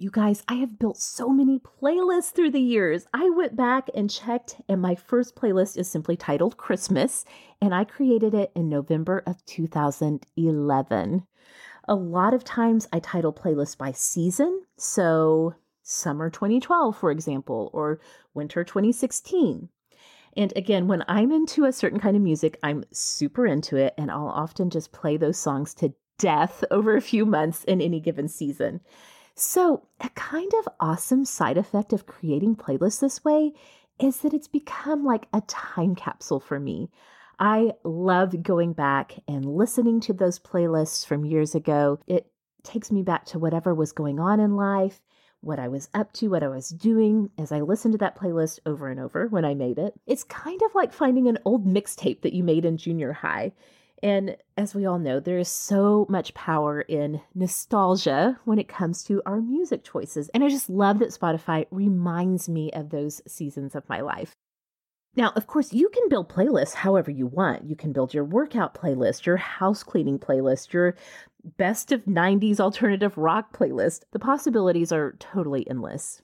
You 0.00 0.10
guys, 0.12 0.44
I 0.46 0.54
have 0.54 0.78
built 0.78 0.96
so 0.96 1.28
many 1.30 1.58
playlists 1.58 2.30
through 2.30 2.52
the 2.52 2.60
years. 2.60 3.06
I 3.12 3.30
went 3.30 3.56
back 3.56 3.88
and 3.96 4.08
checked, 4.08 4.60
and 4.68 4.80
my 4.80 4.94
first 4.94 5.34
playlist 5.34 5.76
is 5.76 5.90
simply 5.90 6.16
titled 6.16 6.56
Christmas, 6.56 7.24
and 7.60 7.74
I 7.74 7.82
created 7.82 8.32
it 8.32 8.52
in 8.54 8.68
November 8.68 9.24
of 9.26 9.44
2011. 9.46 11.26
A 11.88 11.94
lot 11.94 12.32
of 12.32 12.44
times 12.44 12.86
I 12.92 13.00
title 13.00 13.32
playlists 13.32 13.76
by 13.76 13.90
season. 13.90 14.62
So 14.76 15.54
summer 15.88 16.28
2012, 16.28 16.96
for 16.96 17.10
example, 17.10 17.70
or 17.72 18.00
winter 18.34 18.62
2016. 18.62 19.68
And 20.36 20.52
again, 20.54 20.86
when 20.86 21.02
I'm 21.08 21.32
into 21.32 21.64
a 21.64 21.72
certain 21.72 21.98
kind 21.98 22.14
of 22.16 22.22
music, 22.22 22.58
I'm 22.62 22.84
super 22.92 23.46
into 23.46 23.76
it, 23.76 23.94
and 23.96 24.10
I'll 24.10 24.28
often 24.28 24.70
just 24.70 24.92
play 24.92 25.16
those 25.16 25.38
songs 25.38 25.74
to 25.74 25.94
death 26.18 26.62
over 26.70 26.96
a 26.96 27.02
few 27.02 27.24
months 27.24 27.64
in 27.64 27.80
any 27.80 28.00
given 28.00 28.28
season. 28.28 28.80
So, 29.34 29.86
a 30.00 30.10
kind 30.10 30.52
of 30.58 30.68
awesome 30.80 31.24
side 31.24 31.56
effect 31.56 31.92
of 31.92 32.06
creating 32.06 32.56
playlists 32.56 33.00
this 33.00 33.24
way 33.24 33.52
is 34.00 34.18
that 34.18 34.34
it's 34.34 34.48
become 34.48 35.04
like 35.04 35.26
a 35.32 35.40
time 35.42 35.94
capsule 35.94 36.40
for 36.40 36.60
me. 36.60 36.90
I 37.38 37.72
love 37.84 38.42
going 38.42 38.72
back 38.72 39.14
and 39.28 39.44
listening 39.44 40.00
to 40.02 40.12
those 40.12 40.40
playlists 40.40 41.06
from 41.06 41.24
years 41.24 41.54
ago. 41.54 42.00
It 42.08 42.26
takes 42.64 42.90
me 42.90 43.02
back 43.02 43.26
to 43.26 43.38
whatever 43.38 43.74
was 43.74 43.92
going 43.92 44.18
on 44.18 44.40
in 44.40 44.56
life 44.56 45.00
what 45.40 45.58
I 45.58 45.68
was 45.68 45.88
up 45.94 46.12
to, 46.14 46.28
what 46.28 46.42
I 46.42 46.48
was 46.48 46.68
doing 46.68 47.30
as 47.38 47.52
I 47.52 47.60
listened 47.60 47.92
to 47.92 47.98
that 47.98 48.18
playlist 48.18 48.58
over 48.66 48.88
and 48.88 48.98
over 48.98 49.28
when 49.28 49.44
I 49.44 49.54
made 49.54 49.78
it. 49.78 49.94
It's 50.06 50.24
kind 50.24 50.60
of 50.62 50.74
like 50.74 50.92
finding 50.92 51.28
an 51.28 51.38
old 51.44 51.66
mixtape 51.66 52.22
that 52.22 52.32
you 52.32 52.42
made 52.42 52.64
in 52.64 52.76
junior 52.76 53.12
high. 53.12 53.52
And 54.02 54.36
as 54.56 54.74
we 54.74 54.86
all 54.86 54.98
know, 54.98 55.18
there 55.18 55.38
is 55.38 55.48
so 55.48 56.06
much 56.08 56.34
power 56.34 56.80
in 56.80 57.20
nostalgia 57.34 58.38
when 58.44 58.58
it 58.58 58.68
comes 58.68 59.02
to 59.04 59.22
our 59.26 59.40
music 59.40 59.82
choices. 59.82 60.28
And 60.30 60.44
I 60.44 60.48
just 60.48 60.70
love 60.70 61.00
that 61.00 61.10
Spotify 61.10 61.66
reminds 61.70 62.48
me 62.48 62.70
of 62.72 62.90
those 62.90 63.20
seasons 63.26 63.74
of 63.74 63.88
my 63.88 64.00
life. 64.00 64.34
Now, 65.16 65.32
of 65.34 65.48
course, 65.48 65.72
you 65.72 65.88
can 65.88 66.08
build 66.08 66.28
playlists 66.28 66.74
however 66.74 67.10
you 67.10 67.26
want. 67.26 67.64
You 67.64 67.74
can 67.74 67.92
build 67.92 68.14
your 68.14 68.22
workout 68.22 68.72
playlist, 68.72 69.26
your 69.26 69.36
house 69.36 69.82
cleaning 69.82 70.20
playlist, 70.20 70.72
your 70.72 70.94
best 71.44 71.92
of 71.92 72.04
90s 72.04 72.60
alternative 72.60 73.16
rock 73.16 73.56
playlist. 73.56 74.02
The 74.12 74.18
possibilities 74.18 74.92
are 74.92 75.16
totally 75.18 75.68
endless. 75.68 76.22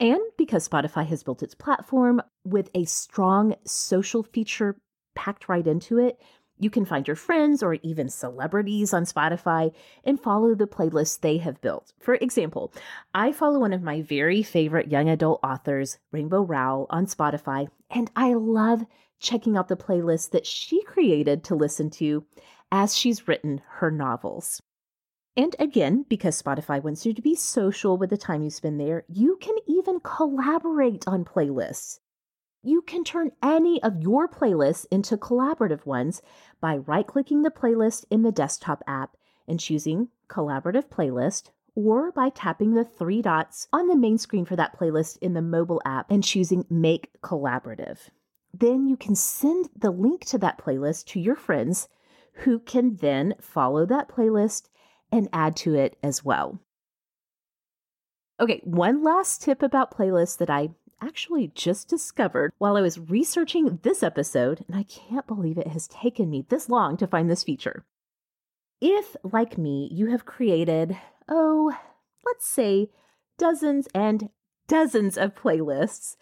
And 0.00 0.20
because 0.36 0.68
Spotify 0.68 1.06
has 1.06 1.22
built 1.22 1.42
its 1.42 1.54
platform 1.54 2.22
with 2.44 2.70
a 2.74 2.84
strong 2.84 3.56
social 3.64 4.22
feature 4.22 4.76
packed 5.14 5.48
right 5.48 5.66
into 5.66 5.98
it, 5.98 6.20
you 6.60 6.70
can 6.70 6.84
find 6.84 7.06
your 7.06 7.16
friends 7.16 7.62
or 7.62 7.74
even 7.74 8.08
celebrities 8.08 8.92
on 8.92 9.04
Spotify 9.04 9.72
and 10.04 10.20
follow 10.20 10.54
the 10.54 10.66
playlists 10.66 11.20
they 11.20 11.38
have 11.38 11.60
built. 11.60 11.92
For 12.00 12.14
example, 12.14 12.72
I 13.14 13.32
follow 13.32 13.60
one 13.60 13.72
of 13.72 13.82
my 13.82 14.02
very 14.02 14.42
favorite 14.42 14.90
young 14.90 15.08
adult 15.08 15.40
authors, 15.42 15.98
Rainbow 16.10 16.42
Rowell, 16.42 16.86
on 16.90 17.06
Spotify, 17.06 17.68
and 17.90 18.10
I 18.16 18.34
love 18.34 18.84
checking 19.20 19.56
out 19.56 19.68
the 19.68 19.76
playlist 19.76 20.30
that 20.30 20.46
she 20.46 20.82
created 20.82 21.44
to 21.44 21.54
listen 21.54 21.90
to 21.90 22.24
as 22.70 22.96
she's 22.96 23.26
written 23.26 23.62
her 23.76 23.90
novels. 23.90 24.62
And 25.36 25.54
again, 25.58 26.04
because 26.08 26.42
Spotify 26.42 26.82
wants 26.82 27.06
you 27.06 27.14
to 27.14 27.22
be 27.22 27.34
social 27.34 27.96
with 27.96 28.10
the 28.10 28.16
time 28.16 28.42
you 28.42 28.50
spend 28.50 28.80
there, 28.80 29.04
you 29.08 29.38
can 29.40 29.54
even 29.66 30.00
collaborate 30.00 31.04
on 31.06 31.24
playlists. 31.24 32.00
You 32.62 32.82
can 32.82 33.04
turn 33.04 33.30
any 33.40 33.80
of 33.82 34.02
your 34.02 34.28
playlists 34.28 34.84
into 34.90 35.16
collaborative 35.16 35.86
ones 35.86 36.20
by 36.60 36.78
right 36.78 37.06
clicking 37.06 37.42
the 37.42 37.50
playlist 37.50 38.04
in 38.10 38.22
the 38.22 38.32
desktop 38.32 38.82
app 38.86 39.16
and 39.46 39.60
choosing 39.60 40.08
Collaborative 40.28 40.88
Playlist, 40.88 41.50
or 41.76 42.10
by 42.10 42.28
tapping 42.30 42.74
the 42.74 42.84
three 42.84 43.22
dots 43.22 43.68
on 43.72 43.86
the 43.86 43.96
main 43.96 44.18
screen 44.18 44.44
for 44.44 44.56
that 44.56 44.76
playlist 44.78 45.18
in 45.18 45.34
the 45.34 45.40
mobile 45.40 45.80
app 45.84 46.10
and 46.10 46.24
choosing 46.24 46.66
Make 46.68 47.10
Collaborative. 47.22 48.10
then 48.52 48.86
you 48.88 48.96
can 48.96 49.14
send 49.14 49.68
the 49.76 49.90
link 49.90 50.24
to 50.26 50.38
that 50.38 50.58
playlist 50.58 51.06
to 51.06 51.20
your 51.20 51.36
friends 51.36 51.88
who 52.38 52.58
can 52.60 52.96
then 52.96 53.34
follow 53.40 53.86
that 53.86 54.08
playlist 54.08 54.68
and 55.10 55.28
add 55.32 55.56
to 55.56 55.74
it 55.74 55.96
as 56.02 56.24
well. 56.24 56.60
Okay, 58.40 58.60
one 58.62 59.02
last 59.02 59.42
tip 59.42 59.62
about 59.62 59.96
playlists 59.96 60.38
that 60.38 60.50
I 60.50 60.70
actually 61.00 61.50
just 61.54 61.88
discovered 61.88 62.52
while 62.58 62.76
I 62.76 62.80
was 62.80 62.98
researching 62.98 63.80
this 63.82 64.02
episode, 64.02 64.64
and 64.68 64.76
I 64.76 64.84
can't 64.84 65.26
believe 65.26 65.58
it 65.58 65.68
has 65.68 65.88
taken 65.88 66.30
me 66.30 66.44
this 66.48 66.68
long 66.68 66.96
to 66.98 67.06
find 67.06 67.28
this 67.28 67.42
feature. 67.42 67.84
If, 68.80 69.16
like 69.24 69.58
me, 69.58 69.88
you 69.92 70.06
have 70.06 70.24
created, 70.24 70.96
oh, 71.28 71.76
let's 72.24 72.46
say 72.46 72.90
dozens 73.38 73.88
and 73.94 74.30
dozens 74.68 75.18
of 75.18 75.34
playlists, 75.34 76.16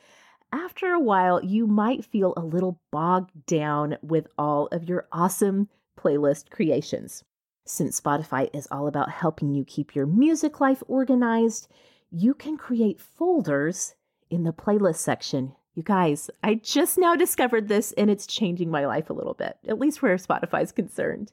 after 0.53 0.93
a 0.93 1.01
while 1.01 1.45
you 1.45 1.67
might 1.67 2.05
feel 2.05 2.33
a 2.37 2.41
little 2.41 2.81
bogged 2.91 3.45
down 3.47 3.99
with 4.01 4.27
all 4.39 4.69
of 4.69 4.89
your 4.89 5.07
awesome 5.13 5.69
playlist 5.97 6.51
creations. 6.51 7.25
Since 7.65 8.01
Spotify 8.01 8.49
is 8.55 8.69
all 8.71 8.87
about 8.87 9.11
helping 9.11 9.53
you 9.53 9.65
keep 9.65 9.95
your 9.95 10.07
music 10.07 10.61
life 10.61 10.83
organized, 10.87 11.69
you 12.11 12.33
can 12.35 12.57
create 12.57 13.01
folders 13.01 13.95
in 14.31 14.45
the 14.45 14.53
playlist 14.53 14.97
section. 14.97 15.55
You 15.75 15.83
guys, 15.83 16.31
I 16.43 16.55
just 16.55 16.97
now 16.97 17.17
discovered 17.17 17.69
this 17.69 17.93
and 17.93 18.09
it's 18.09 18.27
changing 18.27 18.71
my 18.71 18.87
life 18.87 19.11
a 19.11 19.13
little 19.13 19.35
bit, 19.35 19.59
at 19.67 19.79
least 19.79 20.01
where 20.01 20.17
Spotify 20.17 20.63
is 20.63 20.73
concerned. 20.73 21.33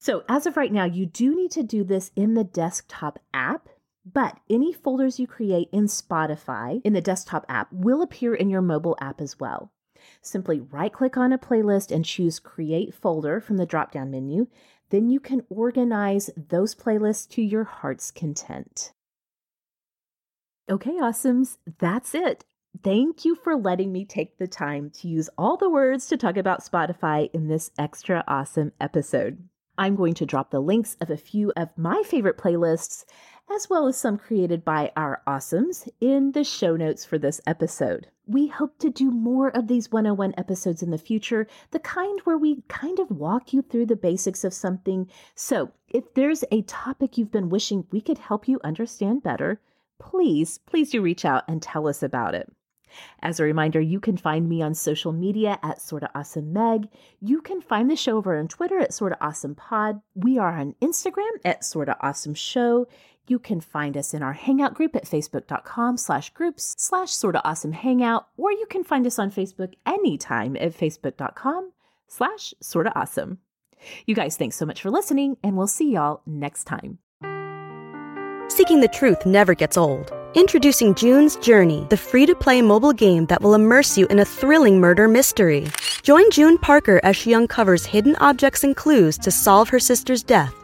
So, 0.00 0.24
as 0.28 0.46
of 0.46 0.56
right 0.56 0.72
now, 0.72 0.84
you 0.84 1.06
do 1.06 1.34
need 1.36 1.50
to 1.52 1.62
do 1.62 1.84
this 1.84 2.10
in 2.16 2.34
the 2.34 2.44
desktop 2.44 3.18
app, 3.32 3.68
but 4.04 4.38
any 4.50 4.72
folders 4.72 5.20
you 5.20 5.26
create 5.26 5.68
in 5.72 5.86
Spotify 5.86 6.80
in 6.84 6.92
the 6.94 7.00
desktop 7.00 7.46
app 7.48 7.72
will 7.72 8.02
appear 8.02 8.34
in 8.34 8.50
your 8.50 8.60
mobile 8.60 8.96
app 9.00 9.20
as 9.20 9.38
well. 9.38 9.70
Simply 10.22 10.60
right 10.60 10.92
click 10.92 11.16
on 11.16 11.32
a 11.32 11.38
playlist 11.38 11.90
and 11.90 12.04
choose 12.04 12.38
Create 12.38 12.94
Folder 12.94 13.40
from 13.40 13.56
the 13.56 13.66
drop 13.66 13.92
down 13.92 14.10
menu. 14.10 14.46
Then 14.90 15.10
you 15.10 15.20
can 15.20 15.42
organize 15.48 16.30
those 16.36 16.74
playlists 16.74 17.28
to 17.30 17.42
your 17.42 17.64
heart's 17.64 18.10
content. 18.10 18.92
Okay, 20.70 20.92
awesomes, 20.92 21.58
that's 21.78 22.14
it. 22.14 22.44
Thank 22.82 23.24
you 23.24 23.34
for 23.34 23.56
letting 23.56 23.92
me 23.92 24.04
take 24.04 24.38
the 24.38 24.48
time 24.48 24.90
to 24.90 25.08
use 25.08 25.30
all 25.38 25.56
the 25.56 25.70
words 25.70 26.06
to 26.06 26.16
talk 26.16 26.36
about 26.36 26.64
Spotify 26.64 27.30
in 27.32 27.48
this 27.48 27.70
extra 27.78 28.24
awesome 28.26 28.72
episode. 28.80 29.38
I'm 29.76 29.96
going 29.96 30.14
to 30.14 30.26
drop 30.26 30.50
the 30.50 30.60
links 30.60 30.96
of 31.00 31.10
a 31.10 31.16
few 31.16 31.52
of 31.56 31.68
my 31.76 32.02
favorite 32.04 32.38
playlists, 32.38 33.04
as 33.50 33.68
well 33.68 33.86
as 33.86 33.96
some 33.96 34.16
created 34.16 34.64
by 34.64 34.90
our 34.96 35.22
awesomes, 35.26 35.88
in 36.00 36.32
the 36.32 36.44
show 36.44 36.76
notes 36.76 37.04
for 37.04 37.18
this 37.18 37.40
episode. 37.46 38.08
We 38.26 38.46
hope 38.46 38.78
to 38.78 38.90
do 38.90 39.10
more 39.10 39.48
of 39.48 39.68
these 39.68 39.92
101 39.92 40.34
episodes 40.38 40.82
in 40.82 40.90
the 40.90 40.98
future, 40.98 41.46
the 41.70 41.78
kind 41.78 42.20
where 42.20 42.38
we 42.38 42.62
kind 42.68 42.98
of 42.98 43.10
walk 43.10 43.52
you 43.52 43.62
through 43.62 43.86
the 43.86 43.96
basics 43.96 44.44
of 44.44 44.54
something. 44.54 45.10
So, 45.34 45.72
if 45.88 46.14
there's 46.14 46.44
a 46.50 46.62
topic 46.62 47.18
you've 47.18 47.32
been 47.32 47.50
wishing 47.50 47.86
we 47.90 48.00
could 48.00 48.18
help 48.18 48.48
you 48.48 48.60
understand 48.64 49.22
better, 49.22 49.60
please, 49.98 50.58
please 50.58 50.90
do 50.90 51.02
reach 51.02 51.24
out 51.24 51.44
and 51.46 51.60
tell 51.62 51.86
us 51.86 52.02
about 52.02 52.34
it. 52.34 52.50
As 53.20 53.40
a 53.40 53.44
reminder, 53.44 53.80
you 53.80 54.00
can 54.00 54.16
find 54.16 54.48
me 54.48 54.62
on 54.62 54.74
social 54.74 55.12
media 55.12 55.58
at 55.62 55.80
Sorta 55.80 56.10
Awesome 56.14 56.52
Meg. 56.52 56.88
You 57.20 57.40
can 57.40 57.60
find 57.60 57.90
the 57.90 57.96
show 57.96 58.16
over 58.16 58.38
on 58.38 58.48
Twitter 58.48 58.78
at 58.78 58.94
Sorta 58.94 59.16
Awesome 59.20 59.54
Pod. 59.54 60.00
We 60.14 60.38
are 60.38 60.56
on 60.56 60.74
Instagram 60.80 61.32
at 61.44 61.64
Sorta 61.64 61.96
Awesome 62.00 62.34
Show. 62.34 62.86
You 63.26 63.38
can 63.38 63.60
find 63.62 63.96
us 63.96 64.12
in 64.12 64.22
our 64.22 64.34
Hangout 64.34 64.74
group 64.74 64.94
at 64.94 65.06
facebook.com 65.06 65.96
slash 65.96 66.28
groups 66.30 66.74
slash 66.76 67.10
Sorta 67.10 67.40
Awesome 67.42 67.72
Hangout, 67.72 68.28
or 68.36 68.52
you 68.52 68.66
can 68.68 68.84
find 68.84 69.06
us 69.06 69.18
on 69.18 69.30
Facebook 69.30 69.72
anytime 69.86 70.56
at 70.56 70.76
facebook.com 70.76 71.72
slash 72.06 72.52
Sorta 72.60 72.92
Awesome. 72.94 73.38
You 74.06 74.14
guys, 74.14 74.36
thanks 74.36 74.56
so 74.56 74.66
much 74.66 74.82
for 74.82 74.90
listening, 74.90 75.38
and 75.42 75.56
we'll 75.56 75.66
see 75.66 75.92
y'all 75.92 76.20
next 76.26 76.64
time. 76.64 76.98
Seeking 78.48 78.80
the 78.80 78.90
truth 78.92 79.24
never 79.24 79.54
gets 79.54 79.78
old. 79.78 80.12
Introducing 80.34 80.94
June's 80.94 81.36
Journey, 81.36 81.86
the 81.88 81.96
free 81.96 82.26
to 82.26 82.34
play 82.34 82.60
mobile 82.60 82.92
game 82.92 83.24
that 83.26 83.40
will 83.40 83.54
immerse 83.54 83.96
you 83.96 84.06
in 84.08 84.18
a 84.18 84.24
thrilling 84.24 84.80
murder 84.80 85.08
mystery. 85.08 85.66
Join 86.02 86.30
June 86.30 86.58
Parker 86.58 87.00
as 87.02 87.16
she 87.16 87.34
uncovers 87.34 87.86
hidden 87.86 88.16
objects 88.16 88.64
and 88.64 88.76
clues 88.76 89.16
to 89.18 89.30
solve 89.30 89.70
her 89.70 89.78
sister's 89.78 90.22
death 90.22 90.63